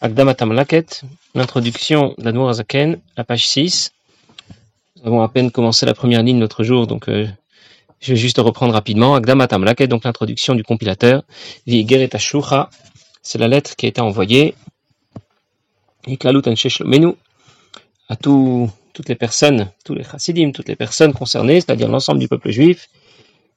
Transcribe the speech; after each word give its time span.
Agdamatam 0.00 0.52
Laket, 0.52 1.02
l'introduction 1.34 2.14
d'Admour 2.18 2.50
Azaken, 2.50 3.00
la 3.16 3.24
page 3.24 3.46
6. 3.48 3.92
Nous 4.96 5.06
avons 5.06 5.22
à 5.22 5.28
peine 5.28 5.50
commencé 5.50 5.86
la 5.86 5.94
première 5.94 6.22
ligne 6.22 6.40
l'autre 6.40 6.64
jour, 6.64 6.86
donc 6.86 7.08
euh, 7.08 7.26
je 8.00 8.12
vais 8.12 8.18
juste 8.18 8.38
reprendre 8.38 8.74
rapidement. 8.74 9.14
Agdamatam 9.14 9.64
Laket, 9.64 9.88
donc 9.88 10.04
l'introduction 10.04 10.54
du 10.54 10.64
compilateur. 10.64 11.22
Vi 11.66 11.86
Geret 11.86 12.10
c'est 13.22 13.38
la 13.38 13.48
lettre 13.48 13.76
qui 13.76 13.86
a 13.86 13.88
été 13.88 14.00
envoyée. 14.00 14.54
Iklalut 16.06 16.42
à 18.08 18.16
tout, 18.16 18.68
toutes 18.92 19.08
les 19.08 19.14
personnes, 19.14 19.70
tous 19.84 19.94
les 19.94 20.04
chassidim, 20.04 20.50
toutes 20.52 20.68
les 20.68 20.76
personnes 20.76 21.14
concernées, 21.14 21.60
c'est-à-dire 21.60 21.88
l'ensemble 21.88 22.18
du 22.18 22.28
peuple 22.28 22.50
juif. 22.50 22.90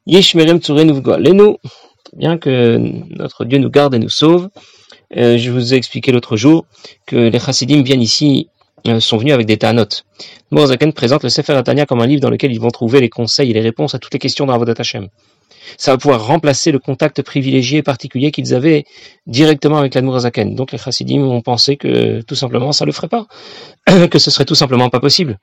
Yishmerem 0.05 0.59
Lenu, 0.69 1.57
bien 2.15 2.37
que 2.37 2.77
notre 2.77 3.43
Dieu 3.43 3.57
nous 3.57 3.69
garde 3.69 3.95
et 3.95 3.99
nous 3.99 4.09
sauve. 4.09 4.49
Euh, 5.15 5.37
je 5.37 5.51
vous 5.51 5.73
ai 5.73 5.77
expliqué 5.77 6.11
l'autre 6.11 6.35
jour 6.35 6.65
que 7.05 7.15
les 7.15 7.39
chassidim 7.39 7.81
viennent 7.81 8.01
ici, 8.01 8.49
euh, 8.87 8.99
sont 8.99 9.17
venus 9.17 9.33
avec 9.33 9.47
des 9.47 9.57
ta'anot. 9.57 9.87
Morazaken 10.51 10.93
présente 10.93 11.23
le 11.23 11.29
Sefer 11.29 11.53
Atania 11.53 11.85
comme 11.85 12.01
un 12.01 12.07
livre 12.07 12.21
dans 12.21 12.29
lequel 12.29 12.51
ils 12.51 12.59
vont 12.59 12.69
trouver 12.69 12.99
les 13.01 13.09
conseils 13.09 13.49
et 13.49 13.53
les 13.53 13.61
réponses 13.61 13.95
à 13.95 13.99
toutes 13.99 14.13
les 14.13 14.19
questions 14.19 14.45
dans 14.45 14.53
Avodat 14.53 14.75
Hashem. 14.77 15.07
Ça 15.77 15.91
va 15.91 15.97
pouvoir 15.97 16.25
remplacer 16.25 16.71
le 16.71 16.79
contact 16.79 17.21
privilégié 17.21 17.79
et 17.79 17.83
particulier 17.83 18.31
qu'ils 18.31 18.53
avaient 18.53 18.85
directement 19.25 19.77
avec 19.77 19.95
l'Admorazaken. 19.95 20.55
Donc 20.55 20.71
les 20.71 20.77
chassidim 20.77 21.21
ont 21.21 21.41
pensé 21.41 21.75
que 21.75 22.21
tout 22.21 22.35
simplement 22.35 22.71
ça 22.71 22.85
le 22.85 22.91
ferait 22.91 23.09
pas, 23.09 23.27
que 24.11 24.19
ce 24.19 24.31
serait 24.31 24.45
tout 24.45 24.55
simplement 24.55 24.89
pas 24.89 24.99
possible. 24.99 25.37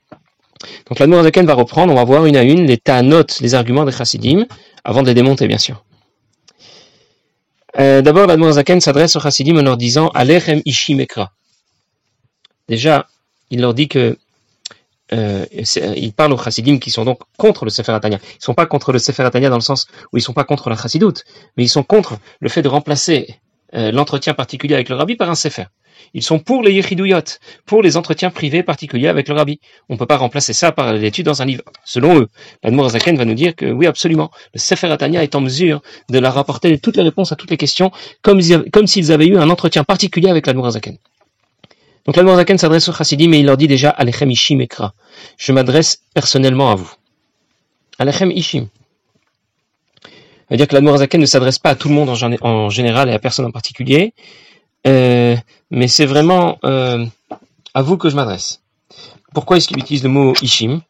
Donc 0.89 0.99
l'Admorazaken 0.99 1.45
va 1.45 1.53
reprendre, 1.53 1.91
on 1.91 1.95
va 1.95 2.03
voir 2.03 2.25
une 2.25 2.37
à 2.37 2.43
une 2.43 2.65
les 2.65 2.77
ta'anot, 2.77 3.25
les 3.41 3.53
arguments 3.53 3.85
des 3.85 3.91
chassidim, 3.91 4.45
avant 4.83 5.03
de 5.03 5.07
les 5.07 5.13
démonter 5.13 5.47
bien 5.47 5.59
sûr. 5.59 5.83
Euh, 7.77 8.01
d'abord, 8.01 8.27
la 8.27 8.51
Zaken 8.51 8.79
s'adresse 8.79 9.15
aux 9.15 9.19
chassidim 9.19 9.57
en 9.57 9.63
leur 9.63 9.77
disant 9.77 10.09
Alechem 10.09 10.61
Ishimekra. 10.65 11.31
Déjà, 12.67 13.07
il 13.49 13.61
leur 13.61 13.73
dit 13.73 13.87
que 13.87 14.17
euh, 15.13 15.45
il 15.51 16.13
parle 16.13 16.33
aux 16.33 16.37
chassidim 16.37 16.79
qui 16.79 16.89
sont 16.89 17.05
donc 17.05 17.19
contre 17.37 17.65
le 17.65 17.69
Sefer 17.69 17.91
Atania. 17.91 18.19
Ils 18.21 18.37
ne 18.37 18.43
sont 18.43 18.53
pas 18.53 18.65
contre 18.65 18.91
le 18.91 18.99
Sefer 18.99 19.23
Atania 19.23 19.49
dans 19.49 19.57
le 19.57 19.61
sens 19.61 19.87
où 20.11 20.17
ils 20.17 20.21
ne 20.21 20.25
sont 20.25 20.33
pas 20.33 20.45
contre 20.45 20.69
la 20.69 20.77
chassidoute, 20.77 21.25
mais 21.57 21.63
ils 21.63 21.69
sont 21.69 21.83
contre 21.83 22.17
le 22.39 22.49
fait 22.49 22.61
de 22.61 22.69
remplacer 22.69 23.39
euh, 23.73 23.91
l'entretien 23.91 24.33
particulier 24.33 24.75
avec 24.75 24.89
le 24.89 24.95
rabbi 24.95 25.15
par 25.15 25.29
un 25.29 25.35
Sefer. 25.35 25.65
Ils 26.15 26.23
sont 26.23 26.39
pour 26.39 26.63
les 26.63 26.71
yichidouyot, 26.71 27.19
pour 27.65 27.83
les 27.83 27.97
entretiens 27.97 28.29
privés 28.29 28.63
particuliers 28.63 29.09
avec 29.09 29.27
le 29.27 29.35
rabbi. 29.35 29.59
On 29.89 29.95
ne 29.95 29.99
peut 29.99 30.05
pas 30.05 30.15
remplacer 30.15 30.53
ça 30.53 30.71
par 30.71 30.93
l'étude 30.93 31.25
dans 31.25 31.41
un 31.41 31.45
livre. 31.45 31.63
Selon 31.83 32.17
eux, 32.17 32.29
l'Admour 32.63 32.89
Zaken 32.89 33.17
va 33.17 33.25
nous 33.25 33.33
dire 33.33 33.53
que 33.53 33.65
oui, 33.65 33.85
absolument, 33.85 34.31
le 34.53 34.59
Sefer 34.59 34.87
Atania 34.87 35.23
est 35.23 35.35
en 35.35 35.41
mesure 35.41 35.81
de 36.09 36.17
leur 36.17 36.33
rapporter 36.33 36.79
toutes 36.79 36.95
les 36.95 37.03
réponses 37.03 37.33
à 37.33 37.35
toutes 37.35 37.51
les 37.51 37.57
questions, 37.57 37.91
comme, 38.21 38.39
s'ils 38.41 39.11
avaient 39.11 39.27
eu 39.27 39.37
un 39.37 39.49
entretien 39.49 39.83
particulier 39.83 40.29
avec 40.29 40.47
l'Admour 40.47 40.71
Zaken. 40.71 40.97
Donc 42.05 42.15
l'Admour 42.15 42.37
Zaken 42.37 42.57
s'adresse 42.59 42.87
aux 42.87 42.93
chassidim 42.93 43.33
et 43.33 43.39
il 43.39 43.45
leur 43.45 43.57
dit 43.57 43.67
déjà 43.67 43.89
Alechem 43.89 44.31
Ishim 44.31 44.61
Ekra. 44.61 44.93
Je 45.37 45.51
m'adresse 45.51 46.01
personnellement 46.13 46.71
à 46.71 46.75
vous. 46.75 46.93
Alechem 47.99 48.31
Ishim. 48.31 48.69
Ça 50.01 50.09
veut 50.51 50.57
dire 50.57 50.69
que 50.69 50.75
l'Admour 50.75 50.95
Zaken 50.99 51.19
ne 51.19 51.25
s'adresse 51.25 51.59
pas 51.59 51.71
à 51.71 51.75
tout 51.75 51.89
le 51.89 51.95
monde 51.95 52.07
en 52.09 52.69
général 52.69 53.09
et 53.09 53.13
à 53.13 53.19
personne 53.19 53.45
en 53.45 53.51
particulier, 53.51 54.13
euh, 54.87 55.35
mais 55.71 55.87
c'est 55.87 56.05
vraiment 56.05 56.57
euh, 56.63 57.05
à 57.73 57.81
vous 57.81 57.97
que 57.97 58.09
je 58.09 58.15
m'adresse. 58.15 58.61
Pourquoi 59.33 59.57
est-ce 59.57 59.67
qu'il 59.67 59.79
utilise 59.79 60.03
le 60.03 60.09
mot 60.09 60.33
Ishim? 60.41 60.81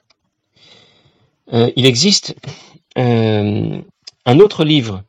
Euh, 1.53 1.71
Il 1.75 1.85
existe 1.85 2.35
un 2.97 4.39
autre 4.39 4.63
livre 4.63 5.03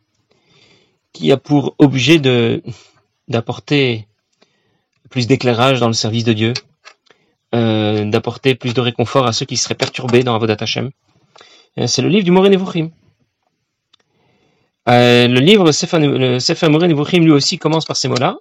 qui 1.12 1.30
a 1.32 1.36
pour 1.36 1.74
objet 1.78 2.18
de 2.18 2.62
d'apporter 3.28 4.06
plus 5.08 5.26
d'éclairage 5.26 5.80
dans 5.80 5.86
le 5.86 5.92
service 5.92 6.24
de 6.24 6.32
Dieu, 6.32 6.52
d'apporter 7.52 8.54
plus 8.54 8.74
de 8.74 8.80
réconfort 8.80 9.26
à 9.26 9.32
ceux 9.32 9.46
qui 9.46 9.56
seraient 9.56 9.76
perturbés 9.76 10.24
dans 10.24 10.34
Avodat 10.34 10.56
Hashem. 10.60 10.90
C'est 11.86 12.02
le 12.02 12.08
livre 12.08 12.24
du 12.24 12.32
Moré 12.32 12.50
Nevuchim. 12.50 12.90
le 14.86 15.38
livre, 15.38 15.64
le 15.64 16.38
Sefer, 16.40 17.18
lui 17.18 17.30
aussi 17.30 17.58
commence 17.58 17.84
par 17.84 17.96
ces 17.96 18.08
mots-là. 18.08 18.36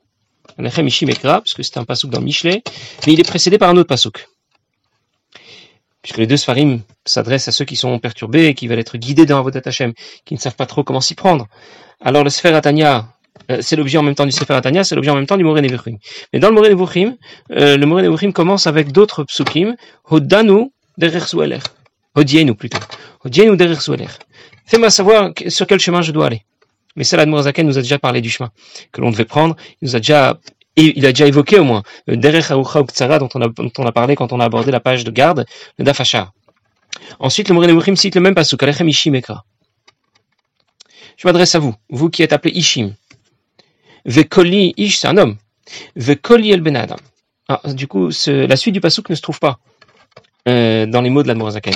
Alechem 0.58 0.88
parce 1.24 1.54
que 1.54 1.64
c'est 1.64 1.78
un 1.78 1.84
pasouk 1.84 2.12
dans 2.12 2.22
Michelet, 2.22 2.64
mais 3.06 3.14
il 3.14 3.20
est 3.20 3.28
précédé 3.28 3.58
par 3.58 3.70
un 3.70 3.78
autre 3.78 3.90
pasouk. 3.90 4.28
Puisque 6.02 6.18
les 6.18 6.28
deux 6.28 6.38
Sfarim 6.38 6.82
s'adressent 7.04 7.48
à 7.48 7.52
ceux 7.52 7.66
qui 7.66 7.76
sont 7.76 7.98
perturbés 8.00 8.46
et 8.46 8.54
qui 8.54 8.68
veulent 8.68 8.80
être 8.80 8.98
guidés 8.98 9.26
dans 9.26 9.40
Avodat 9.40 9.62
Hashem, 9.66 9.94
qui 10.24 10.36
ne 10.36 10.40
savent 10.40 10.56
pas 10.56 10.68
trop 10.68 10.84
comment 10.84 11.02
s'y 11.02 11.16
prendre. 11.16 11.48
Alors 12.00 12.24
le 12.24 12.30
Sefer 12.30 12.54
Atania, 12.54 13.08
euh, 13.50 13.58
c'est 13.62 13.76
l'objet 13.76 13.98
en 13.98 14.04
même 14.04 14.16
temps 14.16 14.26
du 14.26 14.32
Sefer 14.32 14.54
Atania, 14.54 14.84
c'est 14.84 14.96
l'objet 14.96 15.10
en 15.10 15.16
même 15.16 15.26
temps 15.26 15.38
du 15.38 15.44
Moré 15.44 15.62
Nevuchim. 15.62 15.98
Mais 16.32 16.40
dans 16.40 16.50
le 16.50 16.54
Moré 16.54 16.70
Nevuchim, 16.70 17.18
euh, 17.52 17.76
le 17.76 17.86
Moré 17.86 18.04
Nevuchim 18.04 18.32
commence 18.32 18.68
avec 18.68 18.92
d'autres 18.92 19.24
psukim, 19.24 19.76
Hodanu 20.10 20.70
derer 20.98 21.20
sueler. 21.20 21.60
Hodienu 22.16 22.56
plutôt. 22.56 22.80
Hodienu 23.24 23.58
derer 23.58 23.76
sueler. 23.76 24.08
Fais-moi 24.66 24.90
savoir 24.90 25.32
sur 25.48 25.68
quel 25.68 25.80
chemin 25.80 26.02
je 26.02 26.12
dois 26.12 26.28
aller. 26.28 26.46
Mais 26.96 27.04
Salah 27.04 27.26
Zaken 27.42 27.68
nous 27.68 27.78
a 27.78 27.82
déjà 27.82 28.00
parlé 28.00 28.22
du 28.22 28.30
chemin 28.30 28.52
que 28.92 29.02
l'on 29.02 29.12
devait 29.12 29.26
prendre. 29.26 29.56
Il 29.82 29.88
nous 29.88 29.96
a 29.96 30.00
déjà 30.00 30.40
il 30.78 31.06
a 31.06 31.12
déjà 31.12 31.26
évoqué 31.26 31.60
au 31.60 31.64
moins 31.64 31.84
le 32.06 32.18
Derech 32.18 32.52
Tsara 32.90 33.20
dont 33.20 33.30
on, 33.34 33.42
a, 33.42 33.48
dont 33.48 33.72
on 33.78 33.86
a 33.86 33.92
parlé 33.92 34.16
quand 34.16 34.34
on 34.34 34.40
a 34.40 34.46
abordé 34.46 34.72
la 34.72 34.82
page 34.82 35.04
de 35.04 35.12
garde, 35.12 35.46
le 35.78 35.86
Dafashar. 35.86 36.34
Ensuite, 37.20 37.50
le 37.50 37.56
Mourine 37.56 37.96
cite 37.96 38.16
le 38.16 38.22
même 38.22 38.36
pasuk, 38.36 38.62
Alechem 38.64 38.90
Ishim 38.90 39.14
Ekra. 39.16 39.46
Je 41.18 41.28
m'adresse 41.28 41.56
à 41.56 41.60
vous, 41.60 41.74
vous 41.90 42.10
qui 42.10 42.24
êtes 42.24 42.34
appelé 42.34 42.54
Ishim. 42.54 42.94
Vekoli 44.06 44.74
Ish, 44.78 44.98
c'est 44.98 45.08
un 45.08 45.18
homme. 45.18 45.38
Vekoli 45.96 46.52
El 46.52 46.62
Ben 46.62 46.76
Adam. 46.76 46.98
Ah, 47.48 47.62
du 47.74 47.88
coup, 47.88 48.10
la 48.28 48.56
suite 48.56 48.74
du 48.74 48.82
pasuk 48.82 49.10
ne 49.10 49.16
se 49.16 49.22
trouve 49.22 49.40
pas 49.40 49.60
euh, 50.48 50.86
dans 50.86 51.02
les 51.02 51.10
mots 51.10 51.24
de 51.24 51.28
l'Admorazaken. 51.28 51.76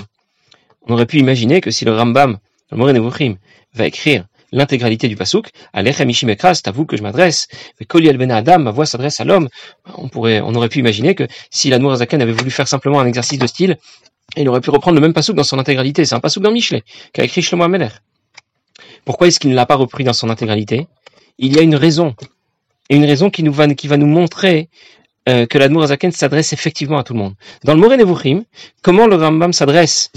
On 0.88 0.94
aurait 0.94 1.06
pu 1.06 1.18
imaginer 1.18 1.62
que 1.62 1.72
si 1.72 1.86
le 1.86 1.96
Rambam, 1.96 2.38
le 2.72 2.78
Mourine 2.78 3.38
va 3.74 3.86
écrire 3.86 4.26
l'intégralité 4.52 5.08
du 5.08 5.16
pasouk. 5.16 5.50
Alechem 5.74 6.12
c'est 6.12 6.68
à 6.68 6.72
vous 6.72 6.86
que 6.86 6.98
je 6.98 7.04
m'adresse. 7.04 7.48
Koli 7.88 8.12
ben 8.18 8.32
Adam, 8.32 8.60
ma 8.60 8.72
voix 8.72 8.86
s'adresse 8.86 9.20
à 9.20 9.26
l'homme. 9.26 9.50
On 9.96 10.10
pourrait, 10.10 10.42
on 10.42 10.54
aurait 10.56 10.70
pu 10.70 10.80
imaginer 10.80 11.16
que 11.16 11.28
si 11.50 11.70
la 11.70 11.80
Zaken 11.96 12.22
avait 12.22 12.32
voulu 12.32 12.52
faire 12.52 12.68
simplement 12.68 13.00
un 13.00 13.06
exercice 13.06 13.40
de 13.40 13.48
style, 13.48 13.78
il 14.38 14.48
aurait 14.48 14.62
pu 14.62 14.70
reprendre 14.70 14.96
le 14.96 15.02
même 15.02 15.14
pasouk 15.14 15.36
dans 15.36 15.44
son 15.44 15.60
intégralité. 15.60 16.06
C'est 16.06 16.16
un 16.16 16.20
pasouk 16.20 16.44
dans 16.44 16.52
Michelet, 16.52 16.84
qu'a 17.14 17.24
écrit 17.24 17.42
Shlomo 17.42 17.64
Ameler. 17.64 17.90
Pourquoi 19.06 19.28
est-ce 19.28 19.40
qu'il 19.40 19.50
ne 19.50 19.56
l'a 19.56 19.66
pas 19.66 19.76
repris 19.76 20.04
dans 20.04 20.14
son 20.14 20.30
intégralité? 20.30 20.88
Il 21.38 21.56
y 21.56 21.60
a 21.60 21.62
une 21.62 21.76
raison. 21.76 22.16
Et 22.90 22.96
une 22.96 23.06
raison 23.06 23.30
qui, 23.30 23.44
nous 23.44 23.54
va, 23.54 23.68
qui 23.74 23.88
va 23.88 23.98
nous 23.98 24.08
montrer 24.08 24.70
euh, 25.28 25.46
que 25.46 25.58
l'Admour 25.58 25.88
Zaken 25.88 26.12
s'adresse 26.12 26.54
effectivement 26.54 26.98
à 26.98 27.04
tout 27.04 27.14
le 27.14 27.20
monde. 27.20 27.34
Dans 27.64 27.74
le 27.74 27.80
Moré 27.80 27.98
Nevuchim, 27.98 28.44
comment 28.82 29.08
le 29.08 29.16
Rambam 29.16 29.54
s'adresse? 29.54 30.12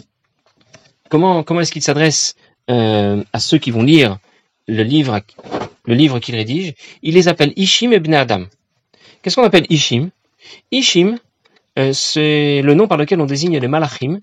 Comment, 1.11 1.43
comment 1.43 1.61
est-ce 1.61 1.73
qu'il 1.73 1.83
s'adresse 1.83 2.35
euh, 2.71 3.23
à 3.33 3.41
ceux 3.41 3.59
qui 3.59 3.71
vont 3.71 3.83
lire 3.83 4.19
le 4.69 4.83
livre, 4.83 5.21
qu'il 6.19 6.35
rédige, 6.35 6.75
il 7.03 7.15
les 7.15 7.29
appelle 7.29 7.53
Ishim 7.57 7.93
et 7.93 8.01
Bnei 8.01 8.17
Adam. 8.17 8.47
Qu'est-ce 9.23 9.37
qu'on 9.37 9.45
appelle 9.45 9.67
Ishim? 9.69 10.11
Ishim, 10.71 11.19
euh, 11.79 11.93
c'est 11.93 12.63
le 12.63 12.75
nom 12.75 12.89
par 12.89 12.99
lequel 12.99 13.21
on 13.21 13.27
désigne 13.27 13.59
les 13.59 13.69
malachim, 13.69 14.21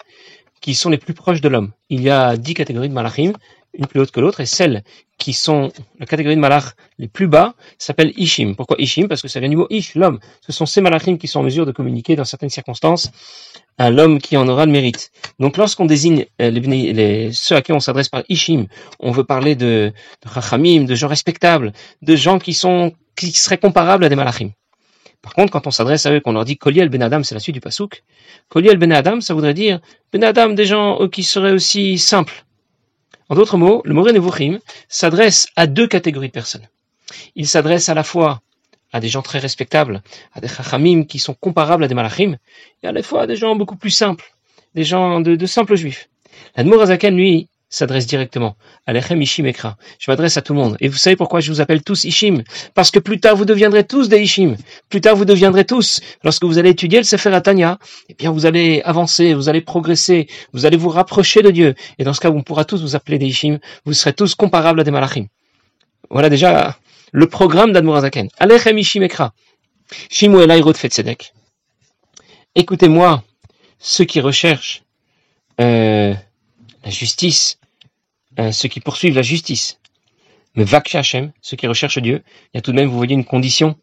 qui 0.61 0.75
sont 0.75 0.89
les 0.89 0.97
plus 0.97 1.13
proches 1.13 1.41
de 1.41 1.50
l'homme. 1.50 1.72
Il 1.89 2.01
y 2.01 2.09
a 2.09 2.38
dix 2.38 2.53
catégories 2.53 2.89
de 2.89 2.94
malachim, 2.94 3.33
une 3.74 3.85
plus 3.85 4.00
haute 4.00 4.12
que 4.12 4.19
l'autre, 4.19 4.40
et 4.40 4.46
celles 4.46 4.84
qui 5.18 5.34
sont 5.34 5.72
la 6.00 6.06
catégorie 6.06 6.35
de 6.35 6.41
malach 6.41 6.74
les 6.97 7.07
plus 7.07 7.28
bas 7.28 7.53
s'appellent 7.78 8.13
Ishim. 8.18 8.56
Pourquoi 8.56 8.78
Ishim? 8.80 9.07
Parce 9.07 9.22
que 9.22 9.28
ça 9.28 9.40
vient 9.40 9.50
du 9.50 9.57
mot 9.57 9.68
Ish, 9.69 9.96
l'homme. 9.96 10.19
Ce 10.41 10.52
sont 10.52 10.66
ces 10.66 10.81
malachim 10.81 11.18
qui 11.18 11.28
sont 11.28 11.41
en 11.41 11.44
mesure 11.44 11.66
de 11.66 11.72
communiquer 11.72 12.16
dans 12.16 12.24
certaines 12.24 12.50
circonstances 12.50 13.12
à 13.78 13.90
l'homme 13.90 14.19
qui 14.19 14.38
en 14.38 14.47
aura 14.47 14.66
le 14.66 14.72
mérite. 14.72 15.12
Donc 15.40 15.57
lorsqu'on 15.57 15.85
désigne 15.85 16.25
euh, 16.41 16.50
les, 16.50 17.31
ceux 17.34 17.56
à 17.56 17.62
qui 17.62 17.72
on 17.72 17.80
s'adresse 17.80 18.09
par 18.09 18.24
Ishim, 18.30 18.66
on 19.00 19.12
veut 19.12 19.24
parler 19.24 19.56
de, 19.56 19.94
de 20.24 20.30
Chachamim, 20.34 20.86
de 20.86 20.96
gens 20.96 21.07
respectables, 21.07 21.74
de 22.01 22.16
gens 22.16 22.40
qui 22.40 22.53
sont 22.53 22.94
qui 23.16 23.31
seraient 23.31 23.57
comparables 23.57 24.06
à 24.06 24.09
des 24.09 24.16
malachim. 24.16 24.51
Par 25.22 25.34
contre, 25.34 25.51
quand 25.51 25.68
on 25.68 25.71
s'adresse 25.71 26.06
à 26.06 26.13
eux, 26.13 26.21
qu'on 26.21 26.31
leur 26.31 26.45
dit 26.45 26.57
Koliel 26.57 26.88
Ben 26.88 27.04
Adam, 27.04 27.24
c'est 27.24 27.36
la 27.36 27.42
suite 27.42 27.56
du 27.56 27.60
pasouk. 27.60 28.04
Koliel 28.48 28.77
Ben 28.77 28.92
Adam, 28.94 29.19
ça 29.19 29.33
voudrait 29.33 29.54
dire 29.54 29.81
Ben 30.13 30.24
Adam, 30.24 30.50
des 30.50 30.66
gens 30.66 31.07
qui 31.10 31.24
seraient 31.24 31.51
aussi 31.51 31.98
simples, 31.98 32.45
en 33.30 33.36
d'autres 33.36 33.58
mots, 33.58 33.81
le 33.86 33.94
Moré 33.94 34.12
Nevuchim 34.12 34.60
s'adresse 34.88 35.48
à 35.56 35.68
deux 35.68 35.88
catégories 35.88 36.28
de 36.28 36.34
personnes. 36.34 36.68
Il 37.36 37.48
s'adresse 37.48 37.88
à 37.90 37.94
la 37.94 38.04
fois 38.04 38.42
à 38.92 39.00
des 39.00 39.08
gens 39.08 39.22
très 39.22 39.40
respectables, 39.40 40.02
à 40.34 40.42
des 40.42 40.48
chachamim 40.48 41.04
qui 41.04 41.20
sont 41.20 41.36
comparables 41.36 41.84
à 41.84 41.88
des 41.88 41.94
malachim, 41.94 42.38
et 42.81 42.88
à 42.88 42.92
la 42.92 43.04
fois 43.04 43.24
à 43.24 43.28
des 43.28 43.36
gens 43.36 43.56
beaucoup 43.56 43.76
plus 43.76 43.92
simples, 43.92 44.34
des 44.74 44.84
gens 44.84 45.22
de, 45.22 45.46
simples 45.46 45.76
juifs. 45.76 46.10
L'Admorazaken, 46.56 47.16
lui, 47.16 47.48
s'adresse 47.69 48.07
directement. 48.07 48.56
Alechem 48.88 49.21
Ishim 49.21 49.45
Ekra. 49.45 49.77
Je 50.00 50.10
m'adresse 50.10 50.38
à 50.38 50.42
tout 50.42 50.54
le 50.54 50.60
monde. 50.60 50.77
Et 50.80 50.88
vous 50.88 50.98
savez 50.98 51.16
pourquoi 51.16 51.39
je 51.39 51.51
vous 51.51 51.62
appelle 51.62 51.83
tous 51.83 52.04
Ishim? 52.04 52.44
Parce 52.74 52.92
que 52.92 53.00
plus 53.00 53.19
tard 53.19 53.36
vous 53.36 53.45
deviendrez 53.45 53.86
tous 53.86 54.10
des 54.10 54.19
Ishim. 54.19 54.56
Plus 54.89 55.01
tard 55.01 55.16
vous 55.16 55.25
deviendrez 55.25 55.66
tous, 55.66 56.01
lorsque 56.24 56.44
vous 56.44 56.57
allez 56.57 56.71
étudier 56.71 56.98
le 56.98 57.04
Sefer 57.04 57.33
Atania, 57.33 57.77
eh 58.10 58.16
bien 58.16 58.31
vous 58.31 58.45
allez 58.45 58.81
avancer, 58.83 59.33
vous 59.33 59.50
allez 59.50 59.62
progresser, 59.62 60.27
vous 60.54 60.66
allez 60.66 60.77
vous 60.77 60.89
rapprocher 60.89 61.42
de 61.42 61.51
Dieu. 61.51 61.75
Et 62.00 62.04
dans 62.04 62.13
ce 62.13 62.19
cas, 62.19 62.31
on 62.31 62.42
pourra 62.42 62.66
tous 62.66 62.81
vous 62.81 62.95
appeler 62.95 63.19
des 63.19 63.27
Ishim. 63.27 63.60
Vous 63.86 63.94
serez 63.94 64.13
tous 64.13 64.36
comparables 64.36 64.80
à 64.80 64.83
des 64.83 64.92
Malachim. 64.92 65.27
Voilà 66.10 66.30
déjà 66.30 66.77
le 67.12 67.27
programme 67.27 67.71
d'Admorazaken. 67.71 68.30
Alechem 68.39 68.77
Ishim 68.77 69.04
Ekra. 69.04 69.33
Shimuel 70.10 70.51
Ayrod 70.51 70.77
Fetzedek. 70.77 71.33
Écoutez-moi, 72.56 73.24
ceux 73.80 74.06
qui 74.06 74.21
recherchent 74.21 74.83
euh, 75.62 76.13
la 76.83 76.89
justice, 76.89 77.58
euh, 78.39 78.51
ceux 78.51 78.69
qui 78.69 78.80
poursuivent 78.80 79.15
la 79.15 79.21
justice. 79.21 79.80
Mais 80.56 80.63
Vak 80.63 80.95
Hashem, 80.95 81.31
ceux 81.41 81.57
qui 81.57 81.68
recherchent 81.68 82.00
Dieu, 82.00 82.24
il 82.53 82.57
y 82.57 82.59
a 82.59 82.62
tout 82.62 82.71
de 82.71 82.77
même, 82.77 82.89
vous 82.89 82.97
voyez, 82.97 83.13
une 83.13 83.25
condition 83.25 83.75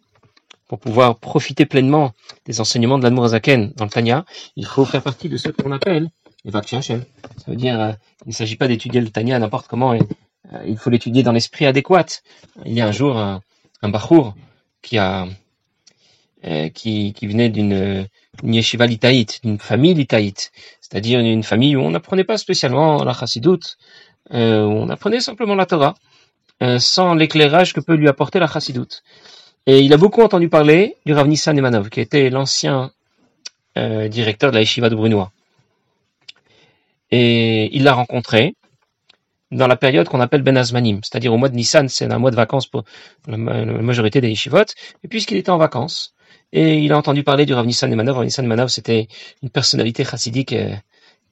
pour 0.66 0.80
pouvoir 0.80 1.18
profiter 1.18 1.64
pleinement 1.64 2.12
des 2.44 2.60
enseignements 2.60 2.98
de 2.98 3.04
l'Admour 3.04 3.28
Zaken 3.28 3.72
dans 3.76 3.84
le 3.84 3.90
Tanya, 3.90 4.24
il 4.56 4.66
faut 4.66 4.84
faire 4.84 5.02
partie 5.02 5.28
de 5.28 5.36
ceux 5.36 5.52
qu'on 5.52 5.70
appelle 5.70 6.10
les 6.44 6.50
Vak 6.50 6.72
Hashem. 6.72 7.04
Ça 7.36 7.50
veut 7.50 7.56
dire, 7.56 7.80
euh, 7.80 7.92
il 8.24 8.30
ne 8.30 8.34
s'agit 8.34 8.56
pas 8.56 8.66
d'étudier 8.66 9.00
le 9.00 9.10
Tanya 9.10 9.38
n'importe 9.38 9.68
comment, 9.68 9.94
et, 9.94 10.00
il 10.64 10.78
faut 10.78 10.90
l'étudier 10.90 11.24
dans 11.24 11.32
l'esprit 11.32 11.66
adéquat. 11.66 12.06
Il 12.64 12.72
y 12.72 12.80
a 12.80 12.86
un 12.86 12.92
jour 12.92 13.16
un, 13.16 13.40
un 13.82 13.90
qui 14.80 14.96
a 14.96 15.26
euh, 16.44 16.68
qui, 16.68 17.12
venait 17.22 17.48
d'une 17.48 18.06
yeshiva 18.44 18.86
litaïte, 18.86 19.40
d'une 19.42 19.58
famille 19.58 19.94
litaïte, 19.94 20.52
c'est-à-dire 20.80 21.18
une, 21.18 21.42
famille 21.42 21.74
où 21.74 21.80
on 21.80 21.90
n'apprenait 21.90 22.24
pas 22.24 22.38
spécialement 22.38 23.02
la 23.02 23.12
chassidoute, 23.12 23.78
euh, 24.32 24.62
on 24.62 24.88
apprenait 24.88 25.20
simplement 25.20 25.54
la 25.54 25.66
Torah, 25.66 25.94
euh, 26.62 26.78
sans 26.78 27.14
l'éclairage 27.14 27.72
que 27.72 27.80
peut 27.80 27.94
lui 27.94 28.08
apporter 28.08 28.38
la 28.38 28.46
chassidoute. 28.46 29.02
Et 29.66 29.80
il 29.80 29.92
a 29.92 29.96
beaucoup 29.96 30.22
entendu 30.22 30.48
parler 30.48 30.96
du 31.06 31.12
Rav 31.12 31.26
Nissan 31.26 31.58
Emanov, 31.58 31.90
qui 31.90 32.00
était 32.00 32.30
l'ancien 32.30 32.92
euh, 33.76 34.08
directeur 34.08 34.50
de 34.50 34.54
la 34.54 34.60
yeshiva 34.60 34.88
de 34.88 34.94
Brunois. 34.94 35.32
Et 37.10 37.74
il 37.76 37.84
l'a 37.84 37.92
rencontré 37.92 38.54
dans 39.52 39.66
la 39.66 39.76
période 39.76 40.08
qu'on 40.08 40.20
appelle 40.20 40.42
Ben 40.42 40.56
Azmanim, 40.56 41.00
c'est-à-dire 41.02 41.32
au 41.32 41.36
mois 41.36 41.48
de 41.48 41.54
Nissan, 41.54 41.88
c'est 41.88 42.10
un 42.10 42.18
mois 42.18 42.30
de 42.30 42.36
vacances 42.36 42.66
pour 42.66 42.84
la 43.28 43.36
majorité 43.36 44.20
des 44.20 44.28
yeshivot, 44.28 44.64
et 45.04 45.08
puisqu'il 45.08 45.36
était 45.36 45.50
en 45.50 45.58
vacances, 45.58 46.14
et 46.52 46.78
il 46.78 46.92
a 46.92 46.98
entendu 46.98 47.22
parler 47.22 47.46
du 47.46 47.54
Rav 47.54 47.66
Nissan 47.66 47.92
Emanov. 47.92 48.16
Rav 48.16 48.24
Nissan 48.24 48.44
Emanov, 48.44 48.68
c'était 48.68 49.08
une 49.42 49.50
personnalité 49.50 50.04
chassidique 50.04 50.52
euh, 50.52 50.74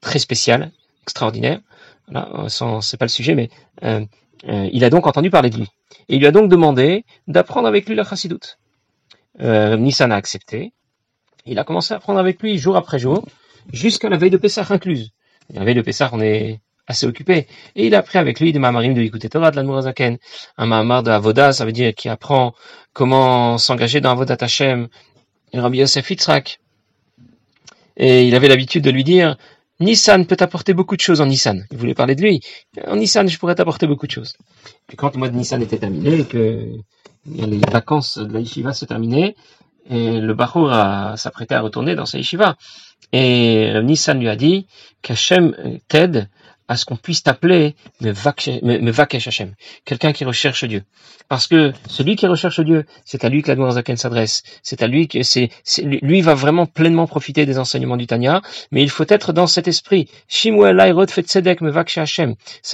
très 0.00 0.18
spéciale, 0.18 0.70
extraordinaire. 1.02 1.60
Voilà, 2.08 2.48
c'est 2.80 2.96
pas 2.96 3.06
le 3.06 3.10
sujet, 3.10 3.34
mais 3.34 3.48
euh, 3.82 4.04
euh, 4.48 4.68
il 4.72 4.84
a 4.84 4.90
donc 4.90 5.06
entendu 5.06 5.30
parler 5.30 5.50
de 5.50 5.56
lui. 5.56 5.68
Et 6.08 6.16
il 6.16 6.20
lui 6.20 6.26
a 6.26 6.32
donc 6.32 6.50
demandé 6.50 7.04
d'apprendre 7.26 7.66
avec 7.66 7.88
lui 7.88 7.94
la 7.94 8.04
chassidoute. 8.04 8.58
Euh, 9.40 9.76
Nissan 9.76 10.12
a 10.12 10.16
accepté. 10.16 10.72
Il 11.46 11.58
a 11.58 11.64
commencé 11.64 11.94
à 11.94 11.98
apprendre 11.98 12.18
avec 12.18 12.42
lui 12.42 12.58
jour 12.58 12.76
après 12.76 12.98
jour, 12.98 13.24
jusqu'à 13.72 14.08
la 14.08 14.16
veille 14.16 14.30
de 14.30 14.36
Pessah 14.36 14.66
incluse. 14.70 15.10
la 15.52 15.64
veille 15.64 15.74
de 15.74 15.82
Pessah, 15.82 16.10
on 16.12 16.20
est 16.20 16.60
assez 16.86 17.06
occupé. 17.06 17.46
Et 17.74 17.86
il 17.86 17.94
a 17.94 17.98
appris 17.98 18.18
avec 18.18 18.40
lui 18.40 18.52
des 18.52 18.58
mamarim 18.58 18.94
de 18.94 19.00
l'écoute 19.00 19.28
Torah, 19.28 19.50
de 19.50 19.56
l'Admorazaken. 19.56 20.18
Un 20.58 20.66
mamar 20.66 21.02
de 21.02 21.10
Avoda, 21.10 21.52
ça 21.52 21.64
veut 21.64 21.72
dire 21.72 21.94
qui 21.94 22.08
apprend 22.08 22.54
comment 22.92 23.58
s'engager 23.58 24.00
dans 24.00 24.10
Avodat 24.10 24.36
Hashem. 24.40 24.88
Et 25.52 25.60
Rabbi 25.60 25.78
Yosef 25.78 26.10
Yitzhak. 26.10 26.60
Et 27.96 28.26
il 28.26 28.34
avait 28.34 28.48
l'habitude 28.48 28.82
de 28.82 28.90
lui 28.90 29.04
dire, 29.04 29.36
Nissan 29.80 30.26
peut 30.26 30.36
t'apporter 30.36 30.72
beaucoup 30.72 30.96
de 30.96 31.00
choses 31.00 31.20
en 31.20 31.26
Nissan. 31.26 31.64
Il 31.70 31.78
voulait 31.78 31.94
parler 31.94 32.14
de 32.14 32.22
lui. 32.22 32.40
En 32.86 32.96
Nissan, 32.96 33.28
je 33.28 33.38
pourrais 33.38 33.54
t'apporter 33.54 33.86
beaucoup 33.86 34.06
de 34.06 34.12
choses. 34.12 34.34
Puis 34.86 34.96
quand 34.96 35.12
le 35.14 35.18
mois 35.18 35.28
de 35.28 35.36
Nissan 35.36 35.62
était 35.62 35.78
terminé, 35.78 36.24
que 36.24 36.68
les 37.26 37.60
vacances 37.70 38.18
de 38.18 38.32
la 38.32 38.40
yeshiva 38.40 38.72
se 38.72 38.84
terminaient, 38.84 39.34
et 39.90 40.20
le 40.20 40.34
Bachour 40.34 40.70
s'apprêtait 41.16 41.54
à 41.54 41.60
retourner 41.60 41.94
dans 41.94 42.06
sa 42.06 42.18
yeshiva. 42.18 42.56
Et 43.12 43.72
Nissan 43.82 44.18
lui 44.18 44.28
a 44.28 44.36
dit 44.36 44.66
qu'Hachem 45.02 45.54
t'aide 45.88 46.28
à 46.68 46.76
ce 46.76 46.84
qu'on 46.84 46.96
puisse 46.96 47.22
t'appeler 47.22 47.74
Mevakesh 48.00 49.28
Hashem, 49.28 49.52
quelqu'un 49.84 50.12
qui 50.12 50.24
recherche 50.24 50.64
Dieu. 50.64 50.82
Parce 51.28 51.46
que 51.46 51.72
celui 51.88 52.16
qui 52.16 52.26
recherche 52.26 52.60
Dieu, 52.60 52.84
c'est 53.04 53.24
à 53.24 53.28
lui 53.28 53.42
que 53.42 53.50
la 53.50 53.70
Zaken 53.70 53.96
s'adresse. 53.96 54.42
C'est 54.62 54.82
à 54.82 54.86
lui 54.86 55.08
que 55.08 55.22
c'est, 55.22 55.50
lui 55.82 56.20
va 56.20 56.34
vraiment 56.34 56.66
pleinement 56.66 57.06
profiter 57.06 57.46
des 57.46 57.58
enseignements 57.58 57.96
du 57.96 58.06
Tanya, 58.06 58.42
mais 58.70 58.82
il 58.82 58.90
faut 58.90 59.06
être 59.08 59.32
dans 59.32 59.46
cet 59.46 59.66
esprit. 59.68 60.08
Ça 60.28 60.50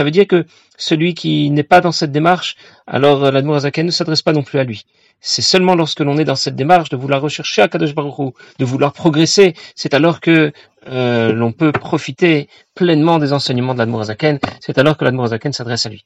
veut 0.04 0.10
dire 0.10 0.26
que 0.26 0.46
celui 0.76 1.14
qui 1.14 1.50
n'est 1.50 1.62
pas 1.62 1.80
dans 1.80 1.92
cette 1.92 2.12
démarche, 2.12 2.56
alors 2.86 3.30
la 3.30 3.58
Zaken 3.60 3.86
ne 3.86 3.90
s'adresse 3.90 4.22
pas 4.22 4.32
non 4.32 4.42
plus 4.42 4.58
à 4.58 4.64
lui. 4.64 4.84
C'est 5.20 5.42
seulement 5.42 5.74
lorsque 5.74 6.00
l'on 6.00 6.16
est 6.16 6.24
dans 6.24 6.34
cette 6.34 6.56
démarche 6.56 6.88
de 6.88 6.96
vouloir 6.96 7.20
rechercher 7.20 7.60
à 7.60 7.68
Kadosh 7.68 7.94
Baruch 7.94 8.34
de 8.58 8.64
vouloir 8.64 8.94
progresser, 8.94 9.54
c'est 9.76 9.92
alors 9.92 10.20
que 10.20 10.50
euh, 10.88 11.32
l'on 11.32 11.52
peut 11.52 11.72
profiter 11.72 12.48
pleinement 12.74 13.18
des 13.18 13.32
enseignements 13.32 13.74
de 13.74 13.78
l'Admorazaken, 13.78 14.38
c'est 14.60 14.78
alors 14.78 14.96
que 14.96 15.04
l'Admorazaken 15.04 15.52
s'adresse 15.52 15.86
à 15.86 15.90
lui. 15.90 16.04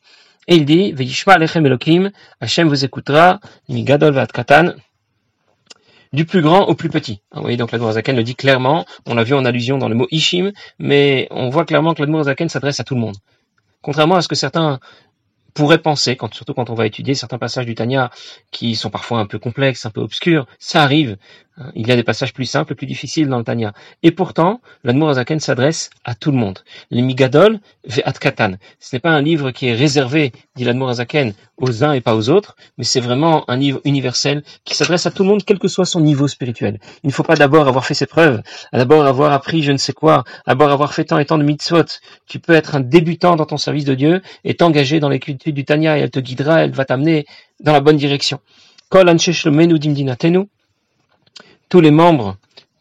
Et 0.49 0.56
il 0.56 0.65
dit, 0.65 0.93
Veishma 0.93 1.35
Alechem 1.35 1.65
Elohim, 1.65 2.11
Hachem 2.41 2.69
vous 2.69 2.85
écoutera, 2.85 3.41
Gadol 3.69 4.26
Katan, 4.32 4.75
du 6.12 6.25
plus 6.26 6.43
grand 6.43 6.67
au 6.67 6.75
plus 6.75 6.91
petit. 6.91 7.23
Vous 7.32 7.43
voyez, 7.43 7.56
donc 7.56 7.73
l'Admorazaken 7.73 8.17
le 8.17 8.23
dit 8.23 8.37
clairement, 8.37 8.85
on 9.06 9.15
l'a 9.15 9.25
vu 9.25 9.35
en 9.35 9.44
allusion 9.44 9.79
dans 9.79 9.88
le 9.88 9.94
mot 9.94 10.06
Ishim, 10.11 10.53
mais 10.79 11.29
on 11.31 11.49
voit 11.49 11.65
clairement 11.65 11.94
que 11.94 12.03
l'Admorazaken 12.03 12.49
s'adresse 12.49 12.81
à 12.81 12.85
tout 12.85 12.94
le 12.94 13.00
monde. 13.00 13.17
Contrairement 13.82 14.17
à 14.17 14.23
ce 14.23 14.29
que 14.29 14.35
certains 14.35 14.81
pourrait 15.55 15.79
penser, 15.79 16.19
surtout 16.32 16.53
quand 16.53 16.69
on 16.69 16.75
va 16.75 16.87
étudier 16.87 17.15
certains 17.15 17.38
passages 17.38 17.65
du 17.65 17.75
Tanya 17.75 18.11
qui 18.50 18.75
sont 18.75 18.91
parfois 18.91 19.21
un 19.21 19.26
peu 19.26 19.38
complexes, 19.38 19.87
un 19.87 19.91
peu 19.91 20.00
obscurs, 20.00 20.47
ça 20.59 20.82
arrive. 20.82 21.17
Hein. 21.59 21.71
Il 21.75 21.87
y 21.87 21.93
a 21.93 21.97
des 21.97 22.03
passages 22.03 22.33
plus 22.33 22.47
simples, 22.47 22.75
plus 22.75 22.87
difficiles 22.87 23.29
dans 23.29 23.39
le 23.39 23.45
Tanya. 23.45 23.73
Et 24.03 24.11
pourtant, 24.11 24.61
l'Admour 24.83 25.11
Azaken 25.11 25.41
s'adresse 25.41 25.91
à 26.05 26.15
tout 26.15 26.33
le 26.33 26.37
monde. 26.37 26.61
Les 26.91 27.03
Migadol 27.03 27.61
ve'at 27.87 28.12
katan. 28.12 28.55
Ce 28.81 28.95
n'est 28.95 29.01
pas 29.01 29.11
un 29.11 29.23
livre 29.23 29.51
qui 29.53 29.69
est 29.69 29.75
réservé, 29.75 30.33
dit 30.56 30.65
l'Admour 30.65 30.89
Azaken, 30.89 31.33
aux 31.56 31.85
uns 31.85 31.93
et 31.93 32.01
pas 32.01 32.17
aux 32.17 32.29
autres, 32.29 32.56
mais 32.79 32.85
c'est 32.85 33.01
vraiment 33.01 33.49
un 33.49 33.56
livre 33.56 33.81
universel 33.85 34.43
qui 34.65 34.75
s'adresse 34.75 35.06
à 35.06 35.11
tout 35.11 35.23
le 35.23 35.29
monde, 35.29 35.45
quel 35.45 35.59
que 35.59 35.69
soit 35.69 35.85
son 35.85 36.01
niveau 36.01 36.27
spirituel. 36.27 36.81
Il 37.05 37.09
ne 37.09 37.12
faut 37.12 37.23
pas 37.23 37.37
d'abord 37.37 37.69
avoir 37.69 37.87
fait 37.87 37.95
ses 37.95 38.07
preuves, 38.07 38.43
d'abord 38.73 39.07
avoir 39.07 39.33
appris 39.33 39.62
je 39.62 39.73
ne 39.73 39.77
sais 39.77 39.93
quoi, 39.93 40.25
d'abord 40.47 40.71
avoir 40.71 40.93
fait 40.93 41.05
tant 41.05 41.19
et 41.19 41.25
tant 41.25 41.39
de 41.39 41.45
mitzvot. 41.45 41.85
Tu 42.27 42.41
peux 42.41 42.55
être 42.55 42.75
un 42.75 42.81
débutant 42.81 43.37
dans 43.37 43.47
ton 43.47 43.59
service 43.59 43.85
de 43.85 43.95
Dieu 43.95 44.23
et 44.43 44.55
t'engager 44.55 44.99
dans 44.99 45.09
l'étude 45.09 45.55
du 45.55 45.65
Tanya 45.65 45.99
et 45.99 46.00
elle 46.00 46.11
te 46.11 46.21
guidera, 46.21 46.65
elle 46.65 46.73
va 46.73 46.85
t'amener 46.85 47.27
dans 47.61 47.73
la 47.73 47.81
bonne 47.81 47.97
direction. 47.97 48.41
Kol 48.89 49.09
tous 51.69 51.81
les 51.81 51.90
membres, 51.90 52.37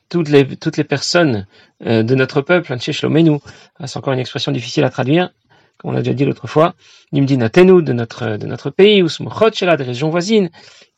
toutes 0.10 0.30
les, 0.30 0.84
personnes 0.84 1.48
euh, 1.86 2.04
de 2.04 2.16
notre 2.16 2.42
peuple, 2.42 2.72
ah, 2.72 3.88
c'est 3.88 3.98
encore 3.98 4.14
une 4.14 4.20
expression 4.20 4.52
difficile 4.52 4.84
à 4.84 4.90
traduire, 4.90 5.32
comme 5.78 5.92
on 5.92 5.94
l'a 5.94 6.02
déjà 6.02 6.14
dit 6.14 6.26
l'autre 6.26 6.48
fois, 6.48 6.76
Nimdinatenu, 7.12 7.82
de 7.82 7.94
notre, 7.94 8.38
de 8.38 8.46
notre 8.46 8.70
pays, 8.70 9.02
ou 9.02 9.08
des 9.08 9.84
régions 9.84 10.10
voisines, 10.10 10.50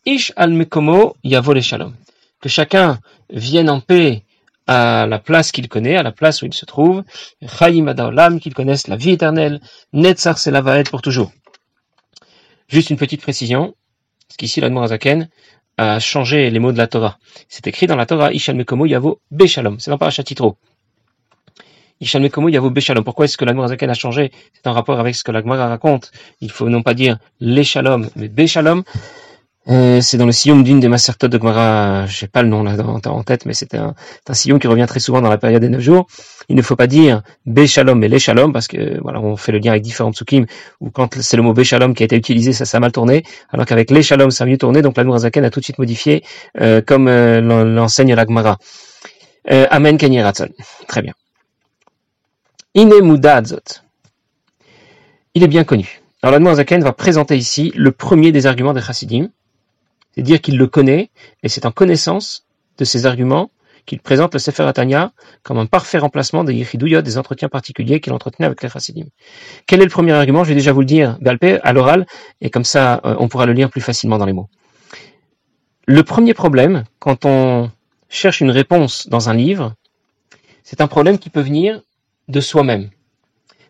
Ish 0.05 0.33
al 0.35 0.51
Mekomo 0.51 1.15
Yavo 1.23 1.59
Shalom. 1.61 1.93
Que 2.41 2.49
chacun 2.49 2.99
vienne 3.29 3.69
en 3.69 3.79
paix 3.79 4.23
à 4.67 5.05
la 5.07 5.19
place 5.19 5.51
qu'il 5.51 5.67
connaît, 5.67 5.95
à 5.95 6.03
la 6.03 6.11
place 6.11 6.41
où 6.41 6.45
il 6.45 6.53
se 6.53 6.65
trouve, 6.65 7.03
Chayim 7.41 7.87
Adaolam, 7.87 8.39
qu'il 8.39 8.53
connaisse 8.53 8.87
la 8.87 8.95
vie 8.95 9.11
éternelle, 9.11 9.61
Netzar 9.93 10.37
Selavaed 10.37 10.89
pour 10.89 11.01
toujours. 11.01 11.31
Juste 12.67 12.89
une 12.89 12.97
petite 12.97 13.21
précision, 13.21 13.75
parce 14.27 14.37
qu'ici 14.37 14.59
l'Admorazaken 14.59 15.29
a 15.77 15.99
changé 15.99 16.49
les 16.49 16.59
mots 16.59 16.71
de 16.71 16.77
la 16.77 16.87
Torah. 16.87 17.17
C'est 17.49 17.67
écrit 17.67 17.87
dans 17.87 17.95
la 17.95 18.05
Torah, 18.05 18.31
Ishal 18.31 18.55
Mekomo 18.55 18.85
Yavo 18.85 19.19
Beshalom. 19.31 19.79
C'est 19.79 19.91
dans 19.91 19.97
pas 19.97 20.11
Titro. 20.11 20.57
Ishal 22.01 22.21
Mekomo 22.21 22.49
Yavo 22.49 22.69
Beshalom. 22.69 23.03
Pourquoi 23.03 23.25
est-ce 23.25 23.37
que 23.37 23.45
l'Admorazaken 23.45 23.89
a 23.89 23.93
changé? 23.93 24.31
C'est 24.53 24.67
en 24.67 24.73
rapport 24.73 24.99
avec 24.99 25.15
ce 25.15 25.23
que 25.23 25.31
la 25.31 25.41
Gemara 25.41 25.67
raconte. 25.67 26.11
Il 26.41 26.51
faut 26.51 26.69
non 26.69 26.81
pas 26.81 26.93
dire 26.93 27.17
les 27.39 27.63
Shalom, 27.63 28.09
mais 28.15 28.27
Beshalom. 28.27 28.83
Euh, 29.67 29.99
c'est 29.99 30.17
dans 30.17 30.27
le 30.27 30.31
sillon 30.31 30.59
d'une 30.59 30.79
des 30.79 30.87
Masertot 30.87 31.27
de 31.27 31.39
Gemara, 31.39 32.05
j'ai 32.05 32.27
pas 32.27 32.43
le 32.43 32.49
nom 32.49 32.61
là 32.63 32.75
en 33.07 33.23
tête, 33.23 33.47
mais 33.47 33.53
c'est 33.53 33.73
un, 33.73 33.95
un, 34.27 34.33
sillon 34.35 34.59
qui 34.59 34.67
revient 34.67 34.85
très 34.87 34.99
souvent 34.99 35.21
dans 35.21 35.29
la 35.29 35.39
période 35.39 35.61
des 35.61 35.69
neuf 35.69 35.81
jours. 35.81 36.05
Il 36.49 36.55
ne 36.55 36.61
faut 36.61 36.75
pas 36.75 36.85
dire 36.85 37.23
Béchalom 37.47 38.03
et 38.03 38.07
l'Échalom, 38.07 38.53
parce 38.53 38.67
que 38.67 38.99
voilà, 39.01 39.19
on 39.19 39.35
fait 39.37 39.51
le 39.51 39.57
lien 39.57 39.71
avec 39.71 39.81
différents 39.81 40.11
psukim, 40.11 40.45
où 40.81 40.91
quand 40.91 41.19
c'est 41.19 41.35
le 41.35 41.41
mot 41.41 41.53
Béchalom 41.53 41.95
qui 41.95 42.03
a 42.03 42.05
été 42.05 42.15
utilisé, 42.15 42.53
ça, 42.53 42.77
a 42.77 42.79
mal 42.79 42.91
tourné, 42.91 43.23
alors 43.49 43.65
qu'avec 43.65 43.89
l'Échalom, 43.89 44.29
ça 44.29 44.43
a 44.43 44.47
mieux 44.47 44.59
tourné, 44.59 44.83
donc 44.83 44.97
la 44.97 45.17
Zaken 45.17 45.45
a 45.45 45.49
tout 45.49 45.59
de 45.59 45.65
suite 45.65 45.79
modifié, 45.79 46.23
euh, 46.61 46.81
comme 46.81 47.07
euh, 47.07 47.41
l'enseigne 47.41 48.13
la 48.13 48.25
Gemara. 48.25 48.57
Amen 49.47 49.97
Kenyeratson. 49.97 50.49
Très 50.87 51.01
bien. 51.01 51.13
Ine 52.73 52.91
Adzot. 53.23 53.81
Il 55.33 55.43
est 55.43 55.47
bien 55.47 55.63
connu. 55.63 56.01
Alors 56.21 56.39
la 56.39 56.55
Zaken 56.55 56.83
va 56.83 56.93
présenter 56.93 57.37
ici 57.37 57.71
le 57.75 57.91
premier 57.91 58.31
des 58.31 58.47
arguments 58.47 58.73
des 58.73 58.81
Chassidim, 58.81 59.29
c'est 60.15 60.21
dire 60.21 60.41
qu'il 60.41 60.57
le 60.57 60.67
connaît, 60.67 61.09
et 61.43 61.49
c'est 61.49 61.65
en 61.65 61.71
connaissance 61.71 62.45
de 62.77 62.85
ces 62.85 63.05
arguments 63.05 63.51
qu'il 63.85 63.99
présente 63.99 64.33
le 64.33 64.39
Sefer 64.39 64.63
Atania 64.63 65.11
comme 65.43 65.59
un 65.59 65.65
parfait 65.65 65.99
remplacement 65.99 66.43
des 66.43 66.53
Yechidouya, 66.53 67.01
des 67.01 67.17
entretiens 67.17 67.49
particuliers 67.49 67.99
qu'il 67.99 68.13
entretenait 68.13 68.47
avec 68.47 68.63
les 68.63 68.69
Chassidim. 68.69 69.05
Quel 69.67 69.81
est 69.81 69.85
le 69.85 69.89
premier 69.89 70.13
argument? 70.13 70.43
Je 70.43 70.49
vais 70.49 70.55
déjà 70.55 70.71
vous 70.71 70.79
le 70.79 70.85
dire, 70.85 71.17
Balpé, 71.21 71.59
à 71.61 71.73
l'oral, 71.73 72.07
et 72.41 72.49
comme 72.49 72.63
ça, 72.63 73.01
euh, 73.05 73.15
on 73.19 73.27
pourra 73.27 73.45
le 73.45 73.53
lire 73.53 73.69
plus 73.69 73.81
facilement 73.81 74.17
dans 74.17 74.25
les 74.25 74.33
mots. 74.33 74.49
Le 75.85 76.01
premier 76.01 76.33
problème, 76.33 76.85
quand 76.99 77.25
on 77.25 77.69
cherche 78.09 78.41
une 78.41 78.49
réponse 78.49 79.07
dans 79.07 79.29
un 79.29 79.35
livre, 79.35 79.75
c'est 80.63 80.81
un 80.81 80.87
problème 80.87 81.19
qui 81.19 81.29
peut 81.29 81.41
venir 81.41 81.81
de 82.27 82.39
soi-même. 82.39 82.89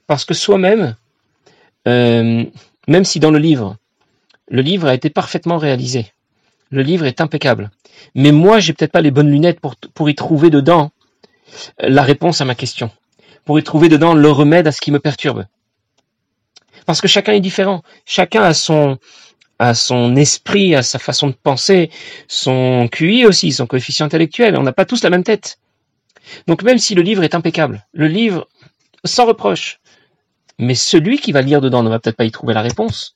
Parce 0.07 0.23
que 0.23 0.33
soi-même, 0.33 0.95
euh, 1.89 2.45
même 2.87 3.03
si 3.03 3.19
dans 3.19 3.31
le 3.31 3.39
livre, 3.39 3.75
le 4.47 4.61
livre 4.61 4.87
a 4.87 4.93
été 4.93 5.09
parfaitement 5.09 5.57
réalisé, 5.57 6.13
le 6.71 6.81
livre 6.81 7.05
est 7.05 7.21
impeccable. 7.21 7.71
Mais 8.13 8.31
moi, 8.31 8.59
j'ai 8.59 8.73
peut-être 8.73 8.91
pas 8.91 9.01
les 9.01 9.11
bonnes 9.11 9.31
lunettes 9.31 9.59
pour, 9.59 10.09
y 10.09 10.15
trouver 10.15 10.49
dedans 10.49 10.91
la 11.79 12.03
réponse 12.03 12.41
à 12.41 12.45
ma 12.45 12.55
question, 12.55 12.91
pour 13.45 13.59
y 13.59 13.63
trouver 13.63 13.89
dedans 13.89 14.13
le 14.13 14.29
remède 14.29 14.67
à 14.67 14.71
ce 14.71 14.81
qui 14.81 14.91
me 14.91 14.99
perturbe. 14.99 15.45
Parce 16.85 17.01
que 17.01 17.07
chacun 17.07 17.33
est 17.33 17.39
différent. 17.39 17.83
Chacun 18.05 18.43
a 18.43 18.53
son, 18.53 18.97
son 19.73 20.15
esprit, 20.15 20.75
a 20.75 20.83
sa 20.83 20.99
façon 20.99 21.27
de 21.27 21.33
penser, 21.33 21.89
son 22.27 22.87
QI 22.91 23.25
aussi, 23.25 23.51
son 23.51 23.65
coefficient 23.65 24.05
intellectuel. 24.05 24.57
On 24.57 24.63
n'a 24.63 24.73
pas 24.73 24.85
tous 24.85 25.03
la 25.03 25.09
même 25.09 25.23
tête. 25.23 25.59
Donc 26.47 26.63
même 26.63 26.77
si 26.77 26.95
le 26.95 27.01
livre 27.01 27.23
est 27.23 27.35
impeccable, 27.35 27.85
le 27.93 28.07
livre 28.07 28.47
sans 29.03 29.25
reproche, 29.25 29.79
mais 30.57 30.75
celui 30.75 31.19
qui 31.19 31.31
va 31.31 31.41
lire 31.41 31.61
dedans 31.61 31.83
ne 31.83 31.89
va 31.89 31.99
peut-être 31.99 32.17
pas 32.17 32.25
y 32.25 32.31
trouver 32.31 32.53
la 32.53 32.61
réponse. 32.61 33.15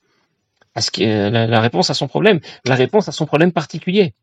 Que 0.74 1.28
la, 1.28 1.60
réponse 1.60 1.90
à 1.90 1.94
son 1.94 2.08
problème, 2.08 2.40
la 2.64 2.74
réponse 2.74 3.08
à 3.08 3.12
son 3.12 3.26
problème 3.26 3.52
particulier. 3.52 4.14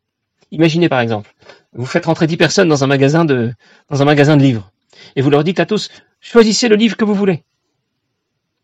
Imaginez 0.52 0.90
par 0.90 1.02
exemple, 1.02 1.34
vous 1.74 1.86
faites 1.86 2.06
rentrer 2.06 2.26
dix 2.26 2.38
personnes 2.38 2.70
dans 2.70 2.84
un 2.84 2.88
magasin 2.88 3.26
de, 3.26 3.54
dans 3.90 4.02
un 4.02 4.06
magasin 4.06 4.38
de 4.38 4.44
livres, 4.44 4.72
et 5.16 5.22
vous 5.22 5.30
leur 5.30 5.44
dites 5.44 5.60
à 5.60 5.66
tous, 5.66 5.90
choisissez 6.22 6.70
le 6.70 6.76
livre 6.76 6.96
que 6.96 7.04
vous 7.06 7.14
voulez. 7.14 7.44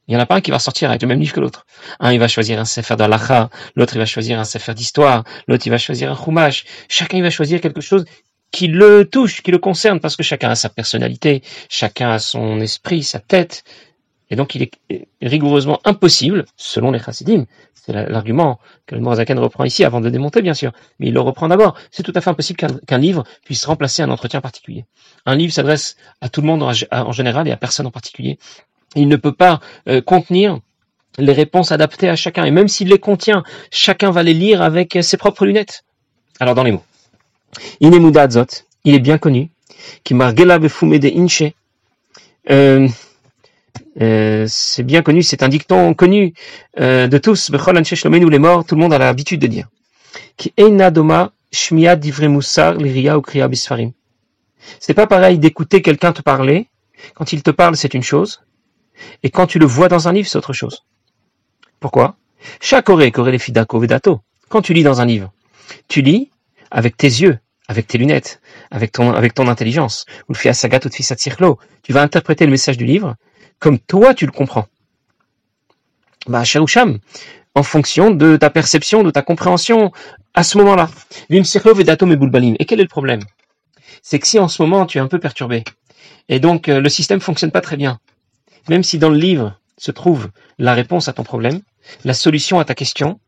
Il 0.07 0.11
n'y 0.11 0.17
en 0.17 0.21
a 0.21 0.25
pas 0.25 0.35
un 0.35 0.41
qui 0.41 0.51
va 0.51 0.59
sortir 0.59 0.89
avec 0.89 1.01
le 1.01 1.07
même 1.07 1.19
livre 1.19 1.33
que 1.33 1.39
l'autre. 1.39 1.65
Un, 1.99 2.11
il 2.11 2.19
va 2.19 2.27
choisir 2.27 2.59
un 2.59 2.65
sefer 2.65 2.95
d'Alacha, 2.95 3.49
l'autre, 3.75 3.95
il 3.95 3.99
va 3.99 4.05
choisir 4.05 4.39
un 4.39 4.43
sefer 4.43 4.73
d'histoire, 4.73 5.23
l'autre, 5.47 5.65
il 5.65 5.69
va 5.69 5.77
choisir 5.77 6.11
un 6.11 6.15
chumash. 6.15 6.65
Chacun, 6.89 7.17
il 7.17 7.23
va 7.23 7.29
choisir 7.29 7.61
quelque 7.61 7.81
chose 7.81 8.05
qui 8.51 8.67
le 8.67 9.05
touche, 9.05 9.41
qui 9.41 9.51
le 9.51 9.59
concerne, 9.59 9.99
parce 9.99 10.15
que 10.15 10.23
chacun 10.23 10.49
a 10.49 10.55
sa 10.55 10.69
personnalité, 10.69 11.41
chacun 11.69 12.11
a 12.11 12.19
son 12.19 12.59
esprit, 12.59 13.03
sa 13.03 13.19
tête. 13.19 13.63
Et 14.33 14.35
donc, 14.35 14.55
il 14.55 14.63
est 14.63 15.07
rigoureusement 15.21 15.79
impossible, 15.85 16.45
selon 16.57 16.89
les 16.89 16.97
chassidim, 16.97 17.45
c'est 17.75 17.93
l'argument 17.93 18.59
que 18.87 18.95
le 18.95 19.01
Morazaken 19.01 19.37
reprend 19.37 19.63
ici 19.63 19.85
avant 19.85 20.01
de 20.01 20.09
démonter, 20.09 20.41
bien 20.41 20.55
sûr, 20.55 20.71
mais 20.97 21.09
il 21.09 21.13
le 21.13 21.19
reprend 21.19 21.47
d'abord. 21.47 21.75
C'est 21.91 22.01
tout 22.01 22.13
à 22.15 22.19
fait 22.19 22.31
impossible 22.31 22.59
qu'un 22.87 22.97
livre 22.97 23.25
puisse 23.45 23.63
remplacer 23.63 24.01
un 24.01 24.09
entretien 24.09 24.41
particulier. 24.41 24.85
Un 25.27 25.35
livre 25.35 25.53
s'adresse 25.53 25.97
à 26.19 26.29
tout 26.29 26.41
le 26.41 26.47
monde 26.47 26.63
en, 26.63 27.11
général 27.11 27.47
et 27.47 27.51
à 27.51 27.57
personne 27.57 27.85
en 27.85 27.91
particulier. 27.91 28.39
Il 28.95 29.07
ne 29.07 29.17
peut 29.17 29.33
pas 29.33 29.59
euh, 29.87 30.01
contenir 30.01 30.57
les 31.19 31.33
réponses 31.33 31.71
adaptées 31.71 32.09
à 32.09 32.15
chacun. 32.15 32.43
Et 32.43 32.49
même 32.49 32.69
s'il 32.69 32.87
les 32.87 32.97
contient, 32.97 33.43
chacun 33.69 34.09
va 34.09 34.23
les 34.23 34.33
lire 34.33 34.63
avec 34.63 34.97
ses 35.03 35.17
propres 35.17 35.45
lunettes. 35.45 35.83
Alors 36.39 36.55
dans 36.55 36.63
les 36.63 36.71
mots. 36.71 36.83
Il 38.83 38.95
est 38.95 38.99
bien 38.99 39.19
connu. 39.19 39.51
Qui 40.03 40.15
margela 40.15 40.57
de 40.57 41.19
inche. 41.19 41.43
Euh, 44.01 44.45
c'est 44.47 44.83
bien 44.83 45.01
connu, 45.01 45.23
c'est 45.23 45.43
un 45.43 45.49
dicton 45.49 45.93
connu 45.93 46.33
euh, 46.79 47.07
de 47.07 47.17
tous. 47.17 47.51
Les 47.51 48.39
morts, 48.39 48.65
tout 48.65 48.75
le 48.75 48.81
monde 48.81 48.93
a 48.93 48.97
l'habitude 48.97 49.39
de 49.39 49.47
dire. 49.47 49.67
Qui 50.37 50.53
liria. 50.57 51.31
C'est 54.79 54.93
pas 54.93 55.07
pareil 55.07 55.39
d'écouter 55.39 55.81
quelqu'un 55.81 56.13
te 56.13 56.21
parler. 56.21 56.67
Quand 57.15 57.33
il 57.33 57.43
te 57.43 57.51
parle, 57.51 57.75
c'est 57.75 57.93
une 57.93 58.03
chose. 58.03 58.41
Et 59.23 59.29
quand 59.29 59.47
tu 59.47 59.59
le 59.59 59.65
vois 59.65 59.89
dans 59.89 60.07
un 60.07 60.13
livre, 60.13 60.27
c'est 60.27 60.37
autre 60.37 60.53
chose. 60.53 60.85
Pourquoi? 61.79 62.15
Chaque 62.61 62.89
oré, 62.89 63.11
les 63.31 63.39
fidako 63.39 63.79
vedato. 63.79 64.21
Quand 64.49 64.61
tu 64.61 64.73
lis 64.73 64.83
dans 64.83 65.01
un 65.01 65.05
livre, 65.05 65.31
tu 65.87 66.01
lis 66.01 66.29
avec 66.71 66.97
tes 66.97 67.07
yeux, 67.07 67.39
avec 67.67 67.87
tes 67.87 67.97
lunettes, 67.97 68.41
avec 68.71 68.91
ton, 68.91 69.11
avec 69.11 69.33
ton 69.33 69.47
intelligence. 69.47 70.05
Ou 70.29 70.33
le 70.33 70.53
sagat 70.53 70.79
ou 70.85 70.89
le 70.89 71.55
Tu 71.81 71.93
vas 71.93 72.01
interpréter 72.01 72.45
le 72.45 72.51
message 72.51 72.77
du 72.77 72.85
livre 72.85 73.15
comme 73.63 73.79
toi 73.79 74.13
tu 74.13 74.25
le 74.25 74.33
comprends. 74.33 74.67
Bah, 76.27 76.43
Sham, 76.43 76.99
en 77.55 77.63
fonction 77.63 78.11
de 78.11 78.35
ta 78.35 78.49
perception, 78.49 79.03
de 79.03 79.09
ta 79.09 79.21
compréhension 79.21 79.93
à 80.33 80.43
ce 80.43 80.57
moment-là. 80.57 80.89
Et 81.29 81.41
quel 82.65 82.79
est 82.79 82.83
le 82.83 82.87
problème? 82.89 83.21
C'est 84.01 84.19
que 84.19 84.27
si 84.27 84.37
en 84.37 84.49
ce 84.49 84.61
moment 84.61 84.85
tu 84.85 84.97
es 84.97 85.01
un 85.01 85.07
peu 85.07 85.17
perturbé, 85.17 85.63
et 86.27 86.41
donc 86.41 86.67
euh, 86.67 86.81
le 86.81 86.89
système 86.89 87.21
fonctionne 87.21 87.51
pas 87.51 87.61
très 87.61 87.77
bien, 87.77 87.99
même 88.67 88.83
si 88.83 88.97
dans 88.97 89.09
le 89.09 89.17
livre 89.17 89.57
se 89.77 89.91
trouve 89.91 90.29
la 90.59 90.73
réponse 90.73 91.07
à 91.07 91.13
ton 91.13 91.23
problème, 91.23 91.61
la 92.03 92.13
solution 92.13 92.59
à 92.59 92.65
ta 92.65 92.75
question, 92.75 93.21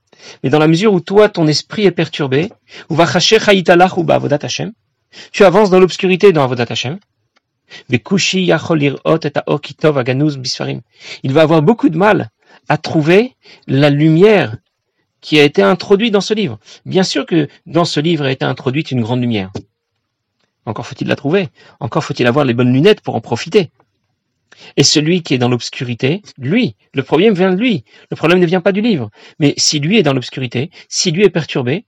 mais 0.44 0.50
dans 0.50 0.60
la 0.60 0.68
mesure 0.68 0.94
où 0.94 1.00
toi, 1.00 1.30
ton 1.30 1.48
esprit 1.48 1.86
est 1.86 1.92
perturbé, 1.92 2.52
ou 2.90 2.98
tu 5.32 5.46
avances 5.46 5.70
dans 5.70 5.80
l'obscurité 5.80 6.34
dans 6.34 6.44
Avodat 6.44 6.66
Hashem, 6.68 7.00
il 11.24 11.34
va 11.34 11.42
avoir 11.42 11.62
beaucoup 11.62 11.90
de 11.90 11.98
mal 11.98 12.30
à 12.68 12.78
trouver 12.78 13.36
la 13.68 13.90
lumière 13.90 14.58
qui 15.22 15.40
a 15.40 15.44
été 15.44 15.62
introduite 15.62 16.14
dans 16.14 16.22
ce 16.22 16.34
livre. 16.34 16.60
Bien 16.86 17.04
sûr 17.04 17.26
que 17.26 17.48
dans 17.66 17.86
ce 17.86 18.00
livre 18.00 18.26
a 18.26 18.32
été 18.32 18.46
introduite 18.46 18.92
une 18.92 19.02
grande 19.02 19.22
lumière. 19.22 19.52
Encore 20.66 20.86
faut-il 20.86 21.08
la 21.08 21.16
trouver. 21.16 21.50
Encore 21.80 22.04
faut-il 22.04 22.28
avoir 22.28 22.46
les 22.46 22.54
bonnes 22.54 22.74
lunettes 22.74 23.02
pour 23.02 23.16
en 23.16 23.22
profiter. 23.22 23.72
Et 24.78 24.84
celui 24.84 25.22
qui 25.22 25.34
est 25.34 25.38
dans 25.38 25.50
l'obscurité, 25.50 26.22
lui, 26.38 26.76
le 26.94 27.04
problème 27.04 27.34
vient 27.34 27.52
de 27.52 27.60
lui. 27.60 27.84
Le 28.10 28.16
problème 28.16 28.40
ne 28.40 28.46
vient 28.46 28.62
pas 28.62 28.72
du 28.72 28.82
livre. 28.82 29.10
Mais 29.40 29.54
si 29.58 29.80
lui 29.80 29.98
est 29.98 30.04
dans 30.04 30.14
l'obscurité, 30.14 30.72
si 30.90 31.12
lui 31.12 31.24
est 31.24 31.30
perturbé, 31.30 31.86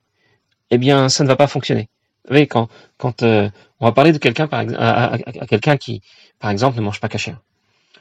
eh 0.69 0.77
bien, 0.77 1.09
ça 1.09 1.23
ne 1.23 1.29
va 1.29 1.35
pas 1.35 1.47
fonctionner. 1.47 1.89
Vous 2.27 2.33
voyez, 2.33 2.47
quand, 2.47 2.67
quand 2.97 3.23
euh, 3.23 3.49
on 3.79 3.85
va 3.85 3.91
parler 3.91 4.11
de 4.11 4.17
quelqu'un, 4.17 4.47
par 4.47 4.65
à, 4.77 5.13
à, 5.13 5.17
quelqu'un 5.47 5.77
qui, 5.77 6.01
par 6.39 6.51
exemple, 6.51 6.77
ne 6.77 6.81
mange 6.81 6.99
pas 6.99 7.07
caché. 7.07 7.35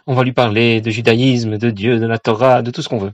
On 0.06 0.14
va 0.14 0.24
lui 0.24 0.32
parler 0.32 0.80
de 0.80 0.90
judaïsme, 0.90 1.58
de 1.58 1.70
Dieu, 1.70 1.98
de 1.98 2.06
la 2.06 2.18
Torah, 2.18 2.62
de 2.62 2.70
tout 2.70 2.82
ce 2.82 2.88
qu'on 2.88 2.98
veut. 2.98 3.12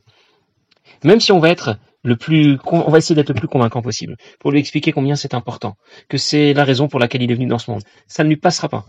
Même 1.05 1.21
si 1.21 1.33
on 1.33 1.39
va 1.39 1.51
être 1.51 1.77
le 2.03 2.17
plus, 2.17 2.59
on 2.67 2.91
va 2.91 2.99
essayer 2.99 3.15
d'être 3.15 3.29
le 3.29 3.35
plus 3.35 3.49
convaincant 3.49 3.83
possible 3.83 4.17
pour 4.41 4.51
lui 4.51 4.59
expliquer 4.59 4.93
combien 4.93 5.17
c'est 5.17 5.35
important, 5.35 5.77
que 6.09 6.19
c'est 6.19 6.53
la 6.55 6.65
raison 6.65 6.89
pour 6.89 6.99
laquelle 6.99 7.23
il 7.23 7.31
est 7.31 7.35
venu 7.35 7.47
dans 7.47 7.59
ce 7.59 7.71
monde. 7.71 7.83
Ça 8.07 8.25
ne 8.25 8.29
lui 8.29 8.37
passera 8.37 8.69
pas. 8.69 8.87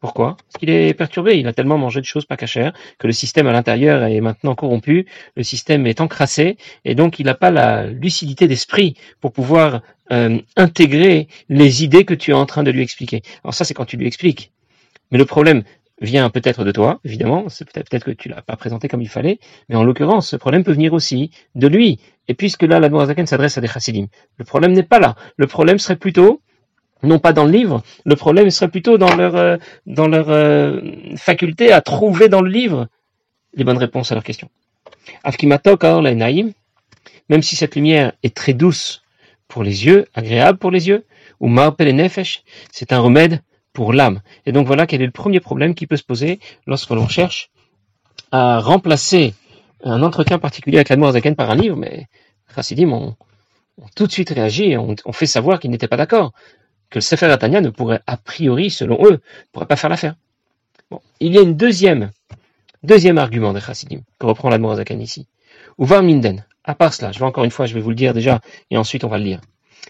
Pourquoi? 0.00 0.38
Parce 0.38 0.58
qu'il 0.58 0.70
est 0.70 0.94
perturbé, 0.94 1.38
il 1.38 1.46
a 1.46 1.52
tellement 1.52 1.76
mangé 1.76 2.00
de 2.00 2.06
choses 2.06 2.24
pas 2.24 2.38
cachères 2.38 2.72
que 2.98 3.06
le 3.06 3.12
système 3.12 3.46
à 3.46 3.52
l'intérieur 3.52 4.02
est 4.04 4.20
maintenant 4.22 4.54
corrompu, 4.54 5.06
le 5.36 5.42
système 5.42 5.86
est 5.86 6.00
encrassé, 6.00 6.56
et 6.86 6.94
donc 6.94 7.18
il 7.18 7.26
n'a 7.26 7.34
pas 7.34 7.50
la 7.50 7.86
lucidité 7.86 8.48
d'esprit 8.48 8.96
pour 9.20 9.32
pouvoir 9.32 9.82
euh, 10.10 10.40
intégrer 10.56 11.28
les 11.50 11.84
idées 11.84 12.06
que 12.06 12.14
tu 12.14 12.30
es 12.30 12.34
en 12.34 12.46
train 12.46 12.62
de 12.62 12.70
lui 12.70 12.80
expliquer. 12.82 13.20
Alors 13.44 13.52
ça, 13.52 13.64
c'est 13.64 13.74
quand 13.74 13.84
tu 13.84 13.98
lui 13.98 14.06
expliques. 14.06 14.52
Mais 15.10 15.18
le 15.18 15.26
problème 15.26 15.64
vient 16.00 16.30
peut-être 16.30 16.64
de 16.64 16.72
toi, 16.72 17.00
évidemment, 17.04 17.50
c'est 17.50 17.70
peut-être 17.70 17.90
peut 17.90 17.98
que 17.98 18.10
tu 18.16 18.30
l'as 18.30 18.40
pas 18.40 18.56
présenté 18.56 18.88
comme 18.88 19.02
il 19.02 19.08
fallait, 19.08 19.38
mais 19.68 19.76
en 19.76 19.84
l'occurrence, 19.84 20.28
ce 20.28 20.36
problème 20.36 20.64
peut 20.64 20.72
venir 20.72 20.94
aussi 20.94 21.30
de 21.54 21.68
lui. 21.68 22.00
Et 22.26 22.32
puisque 22.32 22.62
là, 22.62 22.80
la 22.80 23.06
Zaken 23.06 23.26
s'adresse 23.26 23.58
à 23.58 23.60
des 23.60 23.68
chassidim, 23.68 24.06
le 24.38 24.44
problème 24.46 24.72
n'est 24.72 24.82
pas 24.82 24.98
là. 24.98 25.14
Le 25.36 25.46
problème 25.46 25.78
serait 25.78 25.96
plutôt 25.96 26.40
non 27.02 27.18
pas 27.18 27.32
dans 27.32 27.44
le 27.44 27.50
livre. 27.50 27.82
Le 28.04 28.16
problème 28.16 28.50
serait 28.50 28.70
plutôt 28.70 28.98
dans 28.98 29.14
leur, 29.14 29.36
euh, 29.36 29.56
dans 29.86 30.08
leur 30.08 30.30
euh, 30.30 30.80
faculté 31.16 31.72
à 31.72 31.80
trouver 31.80 32.28
dans 32.28 32.42
le 32.42 32.50
livre 32.50 32.88
les 33.54 33.64
bonnes 33.64 33.78
réponses 33.78 34.12
à 34.12 34.14
leurs 34.14 34.24
questions. 34.24 34.50
Même 37.28 37.42
si 37.42 37.56
cette 37.56 37.74
lumière 37.76 38.12
est 38.22 38.34
très 38.34 38.52
douce 38.52 39.02
pour 39.48 39.62
les 39.62 39.86
yeux, 39.86 40.06
agréable 40.14 40.58
pour 40.58 40.70
les 40.70 40.88
yeux, 40.88 41.04
ou 41.40 41.48
nefesh, 41.48 42.42
c'est 42.70 42.92
un 42.92 43.00
remède 43.00 43.42
pour 43.72 43.92
l'âme. 43.92 44.20
Et 44.46 44.52
donc 44.52 44.66
voilà 44.66 44.86
quel 44.86 45.02
est 45.02 45.06
le 45.06 45.12
premier 45.12 45.40
problème 45.40 45.74
qui 45.74 45.86
peut 45.86 45.96
se 45.96 46.04
poser 46.04 46.38
lorsque 46.66 46.90
l'on 46.90 47.08
cherche 47.08 47.50
à 48.32 48.60
remplacer 48.60 49.34
un 49.82 50.02
entretien 50.02 50.38
particulier 50.38 50.78
avec 50.78 50.88
l'Admorazaken 50.88 51.34
par 51.34 51.50
un 51.50 51.54
livre, 51.54 51.76
mais 51.76 52.06
Chassidim 52.54 52.92
ont, 52.92 53.16
tout 53.96 54.06
de 54.06 54.12
suite 54.12 54.30
réagi 54.30 54.72
et 54.72 54.76
ont, 54.78 54.94
fait 55.12 55.26
savoir 55.26 55.58
qu'ils 55.58 55.70
n'étaient 55.70 55.88
pas 55.88 55.96
d'accord 55.96 56.32
que 56.90 56.98
le 56.98 57.02
Sefer 57.02 57.26
Atania 57.26 57.60
ne 57.60 57.70
pourrait, 57.70 58.00
a 58.06 58.16
priori, 58.16 58.70
selon 58.70 59.04
eux, 59.04 59.12
ne 59.12 59.18
pourrait 59.52 59.66
pas 59.66 59.76
faire 59.76 59.90
l'affaire. 59.90 60.16
Bon. 60.90 61.00
Il 61.20 61.32
y 61.32 61.38
a 61.38 61.42
une 61.42 61.56
deuxième, 61.56 62.10
deuxième 62.82 63.18
argument 63.18 63.52
de 63.52 63.60
Chassidim, 63.60 64.00
que 64.18 64.26
reprend 64.26 64.50
l'Admorazakan 64.50 64.98
ici. 64.98 65.26
Ou 65.78 65.84
va 65.84 66.02
Minden. 66.02 66.44
À 66.64 66.74
part 66.74 66.92
cela, 66.92 67.12
je 67.12 67.18
vais 67.18 67.24
encore 67.24 67.44
une 67.44 67.50
fois, 67.50 67.66
je 67.66 67.74
vais 67.74 67.80
vous 67.80 67.90
le 67.90 67.96
dire 67.96 68.12
déjà, 68.12 68.40
et 68.70 68.76
ensuite 68.76 69.04
on 69.04 69.08
va 69.08 69.18
le 69.18 69.24
lire. 69.24 69.40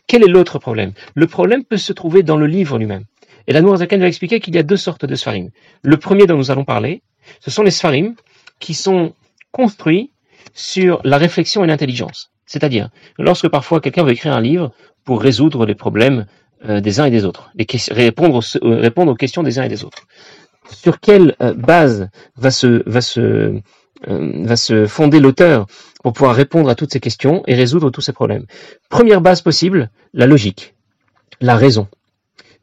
Quel 0.06 0.22
est 0.22 0.28
l'autre 0.28 0.58
problème? 0.58 0.92
Le 1.14 1.26
problème 1.26 1.64
peut 1.64 1.78
se 1.78 1.92
trouver 1.92 2.22
dans 2.22 2.36
le 2.36 2.46
livre 2.46 2.78
lui-même. 2.78 3.04
Et 3.46 3.52
l'Admorazakan 3.52 3.98
va 3.98 4.06
expliquer 4.06 4.38
qu'il 4.40 4.54
y 4.54 4.58
a 4.58 4.62
deux 4.62 4.76
sortes 4.76 5.04
de 5.04 5.14
Sfarim. 5.14 5.50
Le 5.82 5.96
premier 5.96 6.26
dont 6.26 6.36
nous 6.36 6.50
allons 6.50 6.64
parler, 6.64 7.02
ce 7.40 7.50
sont 7.50 7.62
les 7.62 7.70
Sfarim 7.70 8.14
qui 8.60 8.74
sont 8.74 9.14
construits 9.52 10.12
sur 10.52 11.00
la 11.04 11.16
réflexion 11.16 11.64
et 11.64 11.66
l'intelligence. 11.66 12.30
C'est-à-dire, 12.46 12.90
lorsque 13.18 13.48
parfois 13.48 13.80
quelqu'un 13.80 14.04
veut 14.04 14.12
écrire 14.12 14.34
un 14.34 14.40
livre 14.40 14.72
pour 15.04 15.22
résoudre 15.22 15.66
les 15.66 15.74
problèmes 15.74 16.26
euh, 16.68 16.80
des 16.80 17.00
uns 17.00 17.06
et 17.06 17.10
des 17.10 17.24
autres, 17.24 17.50
les 17.54 17.66
répondre, 17.90 18.40
euh, 18.62 18.80
répondre 18.80 19.12
aux 19.12 19.16
questions 19.16 19.42
des 19.42 19.58
uns 19.58 19.64
et 19.64 19.68
des 19.68 19.84
autres. 19.84 20.06
Sur 20.70 21.00
quelle 21.00 21.34
euh, 21.40 21.54
base 21.54 22.08
va 22.36 22.50
se, 22.50 22.82
va 22.86 23.00
se, 23.00 23.60
va 24.06 24.56
se 24.56 24.86
fonder 24.86 25.20
l'auteur 25.20 25.66
pour 26.02 26.12
pouvoir 26.12 26.34
répondre 26.34 26.68
à 26.68 26.74
toutes 26.74 26.92
ces 26.92 27.00
questions 27.00 27.42
et 27.46 27.54
résoudre 27.54 27.90
tous 27.90 28.02
ces 28.02 28.12
problèmes? 28.12 28.46
Première 28.88 29.20
base 29.20 29.40
possible, 29.42 29.90
la 30.12 30.26
logique, 30.26 30.74
la 31.40 31.56
raison. 31.56 31.88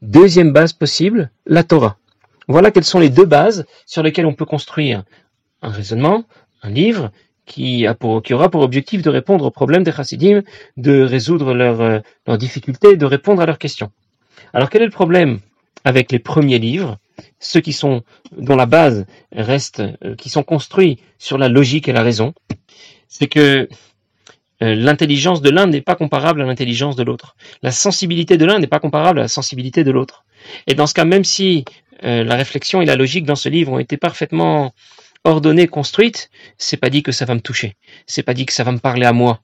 Deuxième 0.00 0.52
base 0.52 0.72
possible, 0.72 1.30
la 1.46 1.64
Torah. 1.64 1.96
Voilà 2.46 2.70
quelles 2.70 2.84
sont 2.84 3.00
les 3.00 3.10
deux 3.10 3.26
bases 3.26 3.66
sur 3.84 4.02
lesquelles 4.02 4.26
on 4.26 4.34
peut 4.34 4.46
construire 4.46 5.02
un 5.60 5.70
raisonnement, 5.70 6.24
un 6.62 6.70
livre 6.70 7.10
qui, 7.48 7.86
aura 8.30 8.48
pour 8.50 8.62
objectif 8.62 9.02
de 9.02 9.10
répondre 9.10 9.46
aux 9.46 9.50
problèmes 9.50 9.82
des 9.82 9.92
chassidim, 9.92 10.42
de 10.76 11.02
résoudre 11.02 11.54
leurs, 11.54 11.80
euh, 11.80 11.98
leurs 12.26 12.38
difficultés, 12.38 12.96
de 12.96 13.06
répondre 13.06 13.42
à 13.42 13.46
leurs 13.46 13.58
questions. 13.58 13.90
Alors 14.52 14.70
quel 14.70 14.82
est 14.82 14.86
le 14.86 14.92
problème 14.92 15.40
avec 15.84 16.12
les 16.12 16.18
premiers 16.18 16.58
livres, 16.58 16.98
ceux 17.40 17.60
qui 17.60 17.72
sont 17.72 18.02
dont 18.36 18.56
la 18.56 18.66
base 18.66 19.06
reste, 19.32 19.80
euh, 19.80 20.14
qui 20.14 20.28
sont 20.28 20.42
construits 20.42 20.98
sur 21.18 21.38
la 21.38 21.48
logique 21.48 21.88
et 21.88 21.92
la 21.92 22.02
raison, 22.02 22.34
c'est 23.08 23.28
que 23.28 23.68
euh, 24.60 24.74
l'intelligence 24.74 25.40
de 25.40 25.50
l'un 25.50 25.66
n'est 25.66 25.80
pas 25.80 25.94
comparable 25.94 26.42
à 26.42 26.44
l'intelligence 26.44 26.96
de 26.96 27.02
l'autre. 27.02 27.36
La 27.62 27.70
sensibilité 27.70 28.36
de 28.36 28.44
l'un 28.44 28.58
n'est 28.58 28.66
pas 28.66 28.80
comparable 28.80 29.20
à 29.20 29.22
la 29.22 29.28
sensibilité 29.28 29.84
de 29.84 29.90
l'autre. 29.90 30.24
Et 30.66 30.74
dans 30.74 30.86
ce 30.86 30.94
cas, 30.94 31.04
même 31.04 31.24
si 31.24 31.64
la 32.00 32.36
réflexion 32.36 32.80
et 32.80 32.86
la 32.86 32.94
logique 32.94 33.24
dans 33.24 33.34
ce 33.34 33.48
livre 33.48 33.72
ont 33.72 33.80
été 33.80 33.96
parfaitement 33.96 34.72
ordonnées, 35.24 35.66
construites, 35.66 36.30
c'est 36.56 36.76
pas 36.76 36.90
dit 36.90 37.02
que 37.02 37.12
ça 37.12 37.24
va 37.24 37.34
me 37.34 37.40
toucher. 37.40 37.76
C'est 38.06 38.22
pas 38.22 38.34
dit 38.34 38.46
que 38.46 38.52
ça 38.52 38.64
va 38.64 38.72
me 38.72 38.78
parler 38.78 39.06
à 39.06 39.12
moi. 39.12 39.40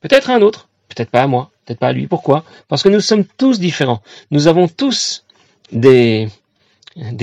Peut-être 0.00 0.30
à 0.30 0.34
un 0.34 0.42
autre, 0.42 0.68
peut-être 0.88 1.10
pas 1.10 1.22
à 1.22 1.26
moi, 1.26 1.50
peut-être 1.64 1.80
pas 1.80 1.88
à 1.88 1.92
lui. 1.92 2.06
Pourquoi? 2.06 2.44
Parce 2.68 2.82
que 2.82 2.88
nous 2.88 3.00
sommes 3.00 3.24
tous 3.24 3.58
différents. 3.58 4.02
Nous 4.30 4.46
avons 4.46 4.68
tous 4.68 5.24
des, 5.72 6.28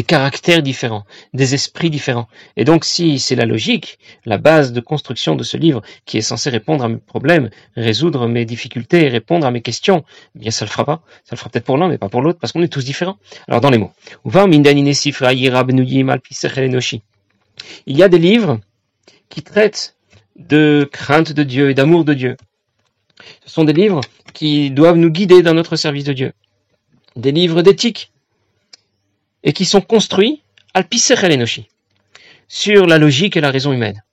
caractères 0.08 0.62
différents, 0.62 1.06
des 1.34 1.54
esprits 1.54 1.89
différents. 1.89 2.27
Et 2.58 2.65
donc 2.65 2.86
si 2.86 3.20
c'est 3.20 3.36
la 3.36 3.46
logique, 3.46 3.98
la 4.25 4.38
base 4.38 4.74
de 4.74 4.82
construction 4.82 5.36
de 5.36 5.44
ce 5.44 5.58
livre 5.58 5.82
qui 6.06 6.18
est 6.18 6.22
censé 6.22 6.50
répondre 6.50 6.84
à 6.84 6.89
mes 6.89 6.98
problèmes, 6.98 7.50
résoudre 7.75 8.27
mes 8.27 8.46
difficultés, 8.46 9.08
répondre 9.08 9.46
à 9.48 9.51
mes 9.51 9.62
questions, 9.62 10.04
eh 10.36 10.39
bien 10.39 10.51
ça 10.51 10.65
le 10.65 10.70
fera 10.70 10.86
pas. 10.86 11.01
Ça 11.24 11.32
le 11.32 11.38
fera 11.38 11.50
peut-être 11.50 11.65
pour 11.65 11.77
l'un, 11.77 11.88
mais 11.88 11.98
pas 11.98 12.10
pour 12.10 12.22
l'autre, 12.22 12.39
parce 12.39 12.51
qu'on 12.51 12.62
est 12.62 12.68
tous 12.68 12.86
différents. 12.86 13.18
Alors 13.48 13.62
dans 13.62 13.70
les 13.70 13.77
mots. 13.77 13.92
Il 17.85 17.97
y 17.97 18.03
a 18.03 18.09
des 18.09 18.19
livres 18.19 18.59
qui 19.29 19.41
traitent 19.41 19.95
de 20.35 20.88
crainte 20.91 21.31
de 21.31 21.43
Dieu 21.43 21.69
et 21.69 21.74
d'amour 21.74 22.05
de 22.05 22.13
Dieu. 22.13 22.38
Ce 23.45 23.51
sont 23.51 23.63
des 23.63 23.74
livres 23.74 24.01
qui 24.33 24.71
doivent 24.71 24.97
nous 24.97 25.09
guider 25.09 25.41
dans 25.41 25.53
notre 25.53 25.75
service 25.75 26.03
de 26.03 26.13
Dieu. 26.13 26.33
Des 27.15 27.31
livres 27.31 27.62
d'éthique 27.62 28.12
et 29.43 29.53
qui 29.53 29.65
sont 29.65 29.81
construits 29.81 30.41
al 30.74 30.85
enoshi 31.31 31.67
sur 32.47 32.85
la 32.85 32.97
logique 32.97 33.38
et 33.38 33.41
la 33.41 33.51
raison 33.51 33.71
humaine. 33.71 34.03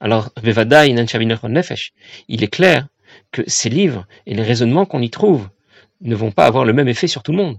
Alors, 0.00 0.30
il 0.42 2.42
est 2.42 2.48
clair 2.48 2.88
que 3.30 3.42
ces 3.46 3.68
livres 3.68 4.06
et 4.26 4.34
les 4.34 4.42
raisonnements 4.42 4.86
qu'on 4.86 5.02
y 5.02 5.10
trouve 5.10 5.48
ne 6.00 6.16
vont 6.16 6.32
pas 6.32 6.46
avoir 6.46 6.64
le 6.64 6.72
même 6.72 6.88
effet 6.88 7.06
sur 7.06 7.22
tout 7.22 7.32
le 7.32 7.38
monde. 7.38 7.58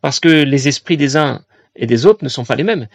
Parce 0.00 0.20
que 0.20 0.28
les 0.28 0.68
esprits 0.68 0.96
des 0.96 1.16
uns 1.16 1.44
et 1.76 1.86
des 1.86 2.06
autres 2.06 2.22
ne 2.22 2.28
sont 2.28 2.44
pas 2.44 2.56
les 2.56 2.64
mêmes. 2.64 2.88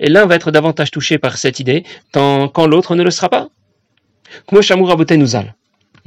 Et 0.00 0.08
l'un 0.08 0.26
va 0.26 0.34
être 0.34 0.50
davantage 0.50 0.90
touché 0.90 1.18
par 1.18 1.36
cette 1.36 1.60
idée, 1.60 1.84
tant 2.12 2.48
quand 2.48 2.66
l'autre 2.66 2.94
ne 2.94 3.02
le 3.02 3.10
sera 3.10 3.28
pas. 3.28 3.48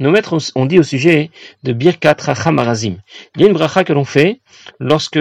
Nos 0.00 0.10
maîtres 0.10 0.36
ont 0.54 0.66
dit 0.66 0.78
au 0.78 0.82
sujet 0.82 1.30
de 1.64 1.72
Birkat 1.72 2.16
Racham 2.20 2.64
Il 3.34 3.42
y 3.42 3.44
a 3.44 3.48
une 3.48 3.52
bracha 3.52 3.84
que 3.84 3.92
l'on 3.92 4.04
fait 4.04 4.40
lorsque 4.78 5.18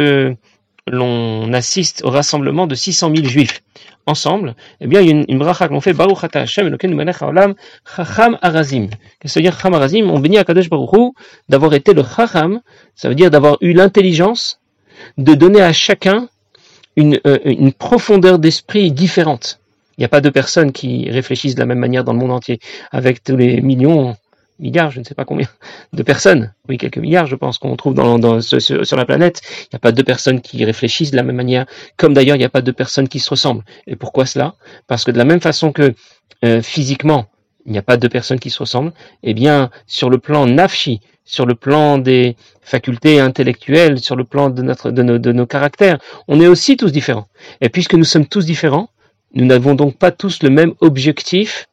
l'on 0.87 1.53
assiste 1.53 2.03
au 2.03 2.09
rassemblement 2.09 2.67
de 2.67 2.75
600 2.75 3.11
000 3.15 3.27
juifs 3.27 3.61
ensemble, 4.05 4.55
eh 4.79 4.87
bien, 4.87 5.01
il 5.01 5.07
y 5.07 5.09
a 5.11 5.23
une, 5.27 5.37
bracha 5.37 5.67
que 5.67 5.73
l'on 5.73 5.81
fait, 5.81 5.93
Baruch 5.93 6.23
Ata 6.23 6.41
Hashem, 6.41 6.67
Eloken 6.67 6.95
Melech 6.95 7.21
Haolam, 7.21 7.55
Chacham 7.95 8.37
Arazim. 8.41 8.87
Qu'est-ce 9.19 9.33
que 9.33 9.39
veut 9.39 9.43
dire 9.43 9.53
Chacham 9.53 9.73
Arazim? 9.73 10.09
On 10.09 10.19
bénit 10.19 10.37
à 10.37 10.45
Kadosh 10.45 10.69
Baruch 10.69 11.13
d'avoir 11.49 11.73
été 11.73 11.93
le 11.93 12.03
Chacham, 12.03 12.61
ça 12.95 13.09
veut 13.09 13.15
dire 13.15 13.29
d'avoir 13.29 13.57
eu 13.61 13.73
l'intelligence 13.73 14.59
de 15.17 15.33
donner 15.33 15.61
à 15.61 15.73
chacun 15.73 16.29
une, 16.95 17.19
euh, 17.27 17.37
une 17.43 17.73
profondeur 17.73 18.39
d'esprit 18.39 18.91
différente. 18.91 19.59
Il 19.97 20.01
n'y 20.01 20.05
a 20.05 20.09
pas 20.09 20.21
deux 20.21 20.31
personnes 20.31 20.71
qui 20.71 21.09
réfléchissent 21.09 21.55
de 21.55 21.59
la 21.59 21.65
même 21.65 21.79
manière 21.79 22.03
dans 22.03 22.13
le 22.13 22.19
monde 22.19 22.31
entier, 22.31 22.59
avec 22.91 23.23
tous 23.23 23.35
les 23.35 23.61
millions 23.61 24.15
milliards, 24.59 24.91
je 24.91 24.99
ne 24.99 25.03
sais 25.03 25.15
pas 25.15 25.25
combien 25.25 25.47
de 25.93 26.03
personnes, 26.03 26.53
oui 26.67 26.77
quelques 26.77 26.97
milliards 26.97 27.27
je 27.27 27.35
pense 27.35 27.57
qu'on 27.57 27.75
trouve 27.75 27.93
dans, 27.93 28.19
dans 28.19 28.41
sur, 28.41 28.97
la 28.97 29.05
planète, 29.05 29.41
il 29.63 29.69
n'y 29.73 29.77
a 29.77 29.79
pas 29.79 29.91
deux 29.91 30.03
personnes 30.03 30.41
qui 30.41 30.63
réfléchissent 30.65 31.11
de 31.11 31.15
la 31.15 31.23
même 31.23 31.35
manière, 31.35 31.65
comme 31.97 32.13
d'ailleurs 32.13 32.35
il 32.35 32.39
n'y 32.39 32.45
a 32.45 32.49
pas 32.49 32.61
deux 32.61 32.73
personnes 32.73 33.07
qui 33.07 33.19
se 33.19 33.29
ressemblent. 33.29 33.63
Et 33.85 33.95
pourquoi 33.95 34.25
cela? 34.25 34.55
Parce 34.87 35.03
que 35.03 35.11
de 35.11 35.17
la 35.17 35.25
même 35.25 35.41
façon 35.41 35.71
que 35.71 35.93
euh, 36.45 36.61
physiquement 36.61 37.25
il 37.65 37.73
n'y 37.73 37.77
a 37.77 37.83
pas 37.83 37.97
deux 37.97 38.09
personnes 38.09 38.39
qui 38.39 38.49
se 38.49 38.59
ressemblent, 38.59 38.93
eh 39.23 39.33
bien 39.33 39.69
sur 39.85 40.09
le 40.09 40.17
plan 40.17 40.45
nafshi, 40.45 41.01
sur 41.25 41.45
le 41.45 41.53
plan 41.53 41.97
des 41.97 42.37
facultés 42.61 43.19
intellectuelles, 43.19 43.99
sur 43.99 44.15
le 44.15 44.23
plan 44.23 44.49
de, 44.49 44.61
notre, 44.61 44.91
de, 44.91 45.03
nos, 45.03 45.17
de 45.17 45.33
nos 45.33 45.45
caractères, 45.45 45.99
on 46.29 46.39
est 46.39 46.47
aussi 46.47 46.77
tous 46.77 46.91
différents. 46.91 47.27
Et 47.59 47.67
puisque 47.67 47.93
nous 47.93 48.05
sommes 48.05 48.25
tous 48.25 48.45
différents, 48.45 48.89
nous 49.33 49.45
n'avons 49.45 49.75
donc 49.75 49.97
pas 49.97 50.11
tous 50.11 50.41
le 50.41 50.49
même 50.49 50.73
objectif 50.79 51.67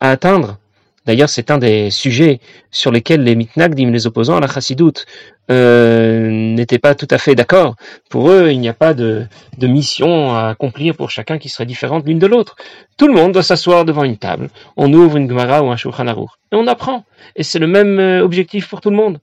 à 0.00 0.10
atteindre 0.10 0.58
D'ailleurs, 1.06 1.28
c'est 1.28 1.50
un 1.50 1.58
des 1.58 1.90
sujets 1.90 2.40
sur 2.70 2.90
lesquels 2.90 3.22
les 3.22 3.36
mitnagdim, 3.36 3.90
les 3.90 4.06
opposants 4.06 4.36
à 4.36 4.40
la 4.40 4.48
chassidoute, 4.48 5.06
euh, 5.50 6.28
n'étaient 6.30 6.80
pas 6.80 6.96
tout 6.96 7.06
à 7.10 7.18
fait 7.18 7.36
d'accord. 7.36 7.76
Pour 8.10 8.30
eux, 8.30 8.50
il 8.50 8.58
n'y 8.58 8.68
a 8.68 8.74
pas 8.74 8.92
de, 8.92 9.26
mission 9.60 10.34
à 10.34 10.48
accomplir 10.48 10.96
pour 10.96 11.10
chacun 11.10 11.38
qui 11.38 11.48
serait 11.48 11.66
différente 11.66 12.04
l'une 12.04 12.18
de 12.18 12.26
l'autre. 12.26 12.56
Tout 12.96 13.06
le 13.06 13.14
monde 13.14 13.32
doit 13.32 13.44
s'asseoir 13.44 13.84
devant 13.84 14.02
une 14.02 14.16
table. 14.16 14.50
On 14.76 14.92
ouvre 14.92 15.16
une 15.16 15.28
Gemara 15.28 15.62
ou 15.62 15.70
un 15.70 15.76
Shulchan 15.76 16.08
Aruch 16.08 16.30
et 16.52 16.56
on 16.56 16.66
apprend. 16.66 17.04
Et 17.36 17.44
c'est 17.44 17.60
le 17.60 17.68
même 17.68 18.00
euh, 18.00 18.24
objectif 18.24 18.68
pour 18.68 18.80
tout 18.80 18.90
le 18.90 18.96
monde. 18.96 19.20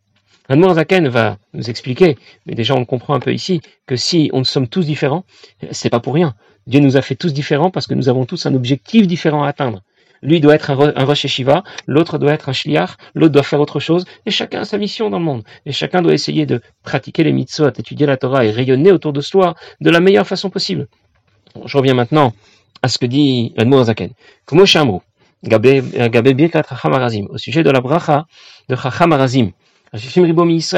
Admor 0.49 0.73
Zaken 0.75 1.07
va 1.07 1.37
nous 1.53 1.69
expliquer, 1.69 2.17
mais 2.45 2.53
déjà 2.53 2.75
on 2.75 2.79
le 2.79 2.85
comprend 2.85 3.13
un 3.13 3.19
peu 3.19 3.33
ici, 3.33 3.61
que 3.87 3.95
si 3.95 4.29
on 4.33 4.43
sommes 4.43 4.67
tous 4.67 4.85
différents, 4.85 5.23
c'est 5.71 5.89
pas 5.89 6.01
pour 6.01 6.13
rien. 6.13 6.35
Dieu 6.67 6.79
nous 6.79 6.97
a 6.97 7.01
fait 7.01 7.15
tous 7.15 7.33
différents 7.33 7.71
parce 7.71 7.87
que 7.87 7.93
nous 7.93 8.09
avons 8.09 8.25
tous 8.25 8.45
un 8.45 8.53
objectif 8.53 9.07
différent 9.07 9.43
à 9.43 9.47
atteindre. 9.49 9.81
Lui 10.23 10.39
doit 10.39 10.55
être 10.55 10.71
un, 10.71 10.93
un 10.95 11.05
Rosh 11.05 11.27
Shiva, 11.27 11.63
l'autre 11.85 12.17
doit 12.17 12.33
être 12.33 12.49
un 12.49 12.53
Shliach, 12.53 12.91
l'autre 13.13 13.33
doit 13.33 13.43
faire 13.43 13.59
autre 13.59 13.79
chose, 13.79 14.05
et 14.25 14.31
chacun 14.31 14.61
a 14.61 14.65
sa 14.65 14.77
mission 14.77 15.09
dans 15.09 15.19
le 15.19 15.25
monde. 15.25 15.43
Et 15.65 15.71
chacun 15.71 16.01
doit 16.01 16.13
essayer 16.13 16.45
de 16.45 16.61
pratiquer 16.83 17.23
les 17.23 17.33
mitzvot, 17.33 17.67
étudier 17.67 18.07
la 18.07 18.17
Torah 18.17 18.45
et 18.45 18.51
rayonner 18.51 18.91
autour 18.91 19.13
de 19.13 19.21
soi 19.21 19.55
de 19.81 19.89
la 19.89 19.99
meilleure 19.99 20.25
façon 20.25 20.49
possible. 20.49 20.87
Je 21.65 21.77
reviens 21.77 21.93
maintenant 21.93 22.33
à 22.81 22.87
ce 22.87 22.97
que 22.97 23.05
dit 23.05 23.53
l'Admour 23.57 23.83
Zaken. 23.85 24.11
Au 24.51 24.65
sujet 27.37 27.63
de 27.63 27.69
la 27.69 27.81
bracha 27.81 28.25
de 28.69 28.75
Chacham 28.75 29.11
Arazim. 29.11 29.51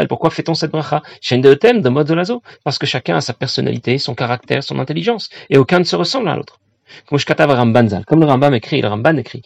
Pourquoi 0.10 0.30
fait-on 0.30 0.54
cette 0.56 0.72
bracha? 0.72 1.02
Chaîne 1.22 1.42
de 1.42 1.54
de 1.54 1.90
mode 1.90 2.08
de 2.08 2.14
l'azo 2.14 2.42
Parce 2.64 2.78
que 2.78 2.86
chacun 2.86 3.16
a 3.18 3.22
sa 3.22 3.34
personnalité, 3.34 3.98
son 3.98 4.14
caractère, 4.14 4.64
son 4.64 4.80
intelligence, 4.80 5.30
et 5.50 5.58
aucun 5.58 5.80
ne 5.80 5.84
se 5.86 5.96
ressemble 5.96 6.28
à 6.28 6.36
l'autre. 6.36 6.60
Comme 7.08 8.20
le 8.20 8.26
Rambam 8.26 8.54
écrit, 8.54 8.82
le 8.82 8.88
Ramban 8.88 9.18
écrit, 9.18 9.42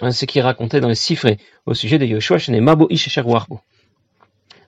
dans 0.00 0.10
ce 0.10 0.24
qui 0.24 0.38
est 0.38 0.42
raconté 0.42 0.80
dans 0.80 0.88
les 0.88 0.94
Sifre 0.94 1.28
au 1.64 1.74
sujet 1.74 1.98
de 1.98 2.06
Yoshua, 2.06 2.38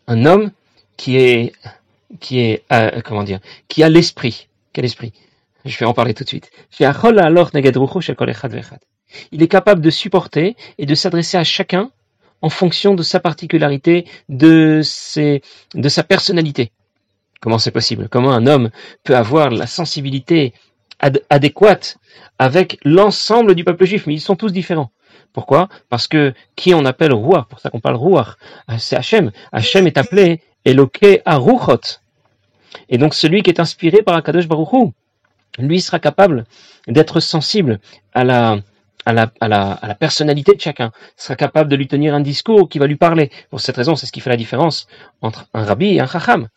un 0.06 0.24
homme 0.24 0.50
qui 0.96 1.16
est, 1.16 1.52
qui 2.20 2.40
est, 2.40 2.64
euh, 2.72 3.00
comment 3.04 3.24
dire, 3.24 3.40
qui 3.68 3.82
a 3.82 3.88
l'esprit. 3.88 4.48
Quel 4.72 4.84
esprit? 4.84 5.12
Je 5.64 5.76
vais 5.78 5.86
en 5.86 5.94
parler 5.94 6.14
tout 6.14 6.24
de 6.24 6.28
suite. 6.28 6.50
Il 9.32 9.42
est 9.42 9.48
capable 9.48 9.80
de 9.80 9.90
supporter 9.90 10.56
et 10.78 10.86
de 10.86 10.94
s'adresser 10.94 11.36
à 11.36 11.44
chacun 11.44 11.90
en 12.40 12.50
fonction 12.50 12.94
de 12.94 13.02
sa 13.02 13.20
particularité, 13.20 14.06
de, 14.28 14.80
ses, 14.82 15.42
de 15.74 15.88
sa 15.88 16.04
personnalité. 16.04 16.70
Comment 17.40 17.58
c'est 17.58 17.70
possible? 17.70 18.08
Comment 18.08 18.32
un 18.32 18.46
homme 18.46 18.70
peut 19.04 19.16
avoir 19.16 19.50
la 19.50 19.66
sensibilité 19.66 20.54
adéquate 21.30 21.98
avec 22.38 22.78
l'ensemble 22.84 23.54
du 23.54 23.64
peuple 23.64 23.84
juif? 23.86 24.06
Mais 24.06 24.14
ils 24.14 24.20
sont 24.20 24.36
tous 24.36 24.52
différents. 24.52 24.90
Pourquoi? 25.32 25.68
Parce 25.88 26.08
que 26.08 26.34
qui 26.56 26.74
on 26.74 26.84
appelle 26.84 27.12
roi, 27.12 27.46
pour 27.48 27.60
ça 27.60 27.70
qu'on 27.70 27.80
parle 27.80 27.96
roi, 27.96 28.36
c'est 28.78 28.96
Hachem. 28.96 29.30
Hachem 29.52 29.86
est 29.86 29.98
appelé 29.98 30.40
Eloke 30.64 31.22
Aruchot. 31.24 32.00
Et 32.88 32.98
donc 32.98 33.14
celui 33.14 33.42
qui 33.42 33.50
est 33.50 33.60
inspiré 33.60 34.02
par 34.02 34.16
Akadosh 34.16 34.48
Baruchou, 34.48 34.92
lui 35.58 35.80
sera 35.80 35.98
capable 35.98 36.44
d'être 36.86 37.20
sensible 37.20 37.80
à 38.14 38.24
la, 38.24 39.94
personnalité 39.98 40.54
de 40.54 40.60
chacun, 40.60 40.92
sera 41.16 41.36
capable 41.36 41.70
de 41.70 41.76
lui 41.76 41.88
tenir 41.88 42.14
un 42.14 42.20
discours 42.20 42.68
qui 42.68 42.78
va 42.78 42.86
lui 42.86 42.96
parler. 42.96 43.30
Pour 43.50 43.60
cette 43.60 43.76
raison, 43.76 43.96
c'est 43.96 44.06
ce 44.06 44.12
qui 44.12 44.20
fait 44.20 44.30
la 44.30 44.36
différence 44.36 44.86
entre 45.22 45.46
un 45.54 45.64
rabbi 45.64 45.94
et 45.94 46.00
un 46.00 46.06
chacham. 46.06 46.48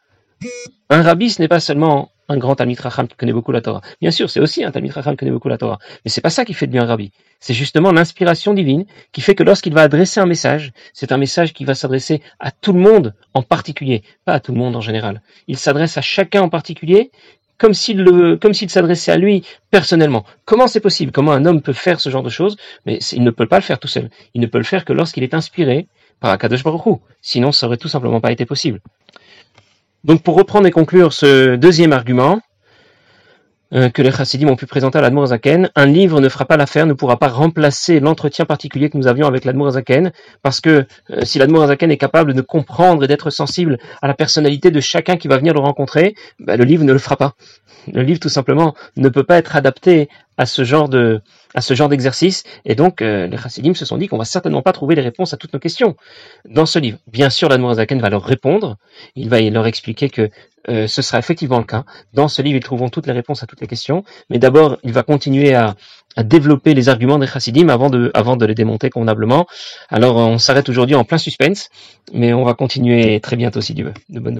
Un 0.89 1.03
rabbi, 1.03 1.29
ce 1.29 1.41
n'est 1.41 1.47
pas 1.47 1.59
seulement 1.59 2.11
un 2.27 2.37
grand 2.37 2.55
Talmid 2.55 2.79
Racham 2.79 3.07
qui 3.07 3.15
connaît 3.15 3.33
beaucoup 3.33 3.51
la 3.51 3.61
Torah. 3.61 3.81
Bien 3.99 4.11
sûr, 4.11 4.29
c'est 4.29 4.39
aussi 4.39 4.63
un 4.63 4.71
Talmid 4.71 4.91
Racham 4.91 5.13
qui 5.13 5.19
connaît 5.19 5.31
beaucoup 5.31 5.49
la 5.49 5.57
Torah. 5.57 5.79
Mais 6.03 6.11
c'est 6.11 6.21
pas 6.21 6.29
ça 6.29 6.45
qui 6.45 6.53
fait 6.53 6.67
de 6.67 6.71
lui 6.71 6.79
un 6.79 6.85
rabbi. 6.85 7.11
C'est 7.39 7.53
justement 7.53 7.91
l'inspiration 7.91 8.53
divine 8.53 8.85
qui 9.11 9.21
fait 9.21 9.35
que 9.35 9.43
lorsqu'il 9.43 9.73
va 9.73 9.81
adresser 9.81 10.19
un 10.19 10.25
message, 10.25 10.71
c'est 10.93 11.11
un 11.11 11.17
message 11.17 11.53
qui 11.53 11.65
va 11.65 11.75
s'adresser 11.75 12.21
à 12.39 12.51
tout 12.51 12.73
le 12.73 12.79
monde 12.79 13.13
en 13.33 13.41
particulier, 13.41 14.03
pas 14.25 14.33
à 14.33 14.39
tout 14.39 14.51
le 14.53 14.57
monde 14.57 14.75
en 14.75 14.81
général. 14.81 15.21
Il 15.47 15.57
s'adresse 15.57 15.97
à 15.97 16.01
chacun 16.01 16.41
en 16.41 16.49
particulier 16.49 17.11
comme 17.57 17.73
s'il 17.73 18.03
comme 18.41 18.53
s'il 18.53 18.69
s'adressait 18.69 19.11
à 19.11 19.17
lui 19.17 19.43
personnellement. 19.69 20.25
Comment 20.45 20.67
c'est 20.67 20.79
possible? 20.79 21.11
Comment 21.11 21.31
un 21.31 21.45
homme 21.45 21.61
peut 21.61 21.73
faire 21.73 21.99
ce 21.99 22.09
genre 22.09 22.23
de 22.23 22.29
choses? 22.29 22.57
Mais 22.85 22.99
il 23.11 23.23
ne 23.23 23.31
peut 23.31 23.45
pas 23.45 23.57
le 23.57 23.63
faire 23.63 23.79
tout 23.79 23.87
seul. 23.87 24.09
Il 24.33 24.41
ne 24.41 24.47
peut 24.47 24.57
le 24.57 24.63
faire 24.63 24.83
que 24.83 24.93
lorsqu'il 24.93 25.23
est 25.23 25.33
inspiré 25.33 25.87
par 26.19 26.31
Akadosh 26.31 26.63
Baruch 26.63 26.85
Hu. 26.85 26.95
Sinon, 27.21 27.51
ça 27.51 27.67
aurait 27.67 27.77
tout 27.77 27.87
simplement 27.87 28.21
pas 28.21 28.31
été 28.31 28.45
possible. 28.45 28.79
Donc 30.03 30.23
pour 30.23 30.35
reprendre 30.35 30.67
et 30.67 30.71
conclure 30.71 31.13
ce 31.13 31.55
deuxième 31.55 31.93
argument, 31.93 32.41
euh, 33.73 33.89
que 33.89 34.01
les 34.01 34.11
chassidim 34.11 34.49
ont 34.49 34.57
pu 34.57 34.65
présenter 34.65 34.97
à 34.97 35.01
l'Admour 35.01 35.27
Zaken, 35.27 35.69
un 35.75 35.85
livre 35.85 36.19
ne 36.19 36.27
fera 36.27 36.43
pas 36.43 36.57
l'affaire, 36.57 36.85
ne 36.85 36.93
pourra 36.93 37.17
pas 37.17 37.29
remplacer 37.29 38.01
l'entretien 38.01 38.43
particulier 38.43 38.89
que 38.89 38.97
nous 38.97 39.07
avions 39.07 39.27
avec 39.27 39.45
l'Admour 39.45 39.71
Zaken, 39.71 40.11
parce 40.41 40.59
que 40.59 40.85
euh, 41.11 41.21
si 41.23 41.39
l'Admour 41.39 41.67
Zaken 41.67 41.89
est 41.89 41.97
capable 41.97 42.33
de 42.33 42.41
comprendre 42.41 43.03
et 43.05 43.07
d'être 43.07 43.29
sensible 43.29 43.77
à 44.01 44.07
la 44.07 44.13
personnalité 44.13 44.71
de 44.71 44.79
chacun 44.81 45.15
qui 45.15 45.29
va 45.29 45.37
venir 45.37 45.53
le 45.53 45.61
rencontrer, 45.61 46.15
ben, 46.39 46.57
le 46.57 46.65
livre 46.65 46.83
ne 46.83 46.91
le 46.91 46.99
fera 46.99 47.15
pas. 47.15 47.35
Le 47.91 48.03
livre, 48.03 48.19
tout 48.19 48.29
simplement, 48.29 48.75
ne 48.95 49.09
peut 49.09 49.23
pas 49.23 49.37
être 49.37 49.55
adapté 49.55 50.09
à 50.37 50.45
ce 50.45 50.63
genre 50.63 50.89
de 50.89 51.21
à 51.53 51.61
ce 51.61 51.73
genre 51.73 51.89
d'exercice 51.89 52.43
et 52.63 52.75
donc 52.75 53.01
euh, 53.01 53.27
les 53.27 53.37
chassidim 53.37 53.73
se 53.73 53.83
sont 53.83 53.97
dit 53.97 54.07
qu'on 54.07 54.17
va 54.17 54.23
certainement 54.23 54.61
pas 54.61 54.71
trouver 54.71 54.95
les 54.95 55.01
réponses 55.01 55.33
à 55.33 55.37
toutes 55.37 55.53
nos 55.53 55.59
questions 55.59 55.97
dans 56.47 56.65
ce 56.65 56.79
livre. 56.79 56.97
Bien 57.07 57.29
sûr, 57.29 57.49
l'Admour 57.49 57.73
Zaken 57.73 57.99
va 57.99 58.09
leur 58.09 58.23
répondre, 58.23 58.77
il 59.15 59.29
va 59.29 59.41
leur 59.41 59.67
expliquer 59.67 60.09
que 60.09 60.29
euh, 60.69 60.87
ce 60.87 61.01
sera 61.01 61.19
effectivement 61.19 61.57
le 61.57 61.65
cas. 61.65 61.83
Dans 62.13 62.27
ce 62.27 62.41
livre, 62.41 62.57
ils 62.57 62.63
trouveront 62.63 62.89
toutes 62.89 63.07
les 63.07 63.13
réponses 63.13 63.43
à 63.43 63.47
toutes 63.47 63.61
les 63.61 63.67
questions, 63.67 64.03
mais 64.29 64.39
d'abord, 64.39 64.77
il 64.83 64.93
va 64.93 65.03
continuer 65.03 65.53
à, 65.53 65.75
développer 66.17 66.73
les 66.73 66.89
arguments 66.89 67.17
des 67.19 67.25
chassidim 67.25 67.69
avant 67.69 67.89
de, 67.89 68.11
avant 68.13 68.35
de 68.35 68.45
les 68.45 68.53
démonter 68.53 68.89
convenablement. 68.89 69.47
Alors, 69.89 70.17
on 70.17 70.37
s'arrête 70.37 70.67
aujourd'hui 70.67 70.93
en 70.93 71.05
plein 71.05 71.17
suspense, 71.17 71.69
mais 72.11 72.33
on 72.33 72.43
va 72.43 72.53
continuer 72.53 73.21
très 73.21 73.37
bientôt 73.37 73.61
si 73.61 73.73
Dieu 73.73 73.85
veut. 73.85 73.93
De 74.09 74.19
bonnes 74.19 74.29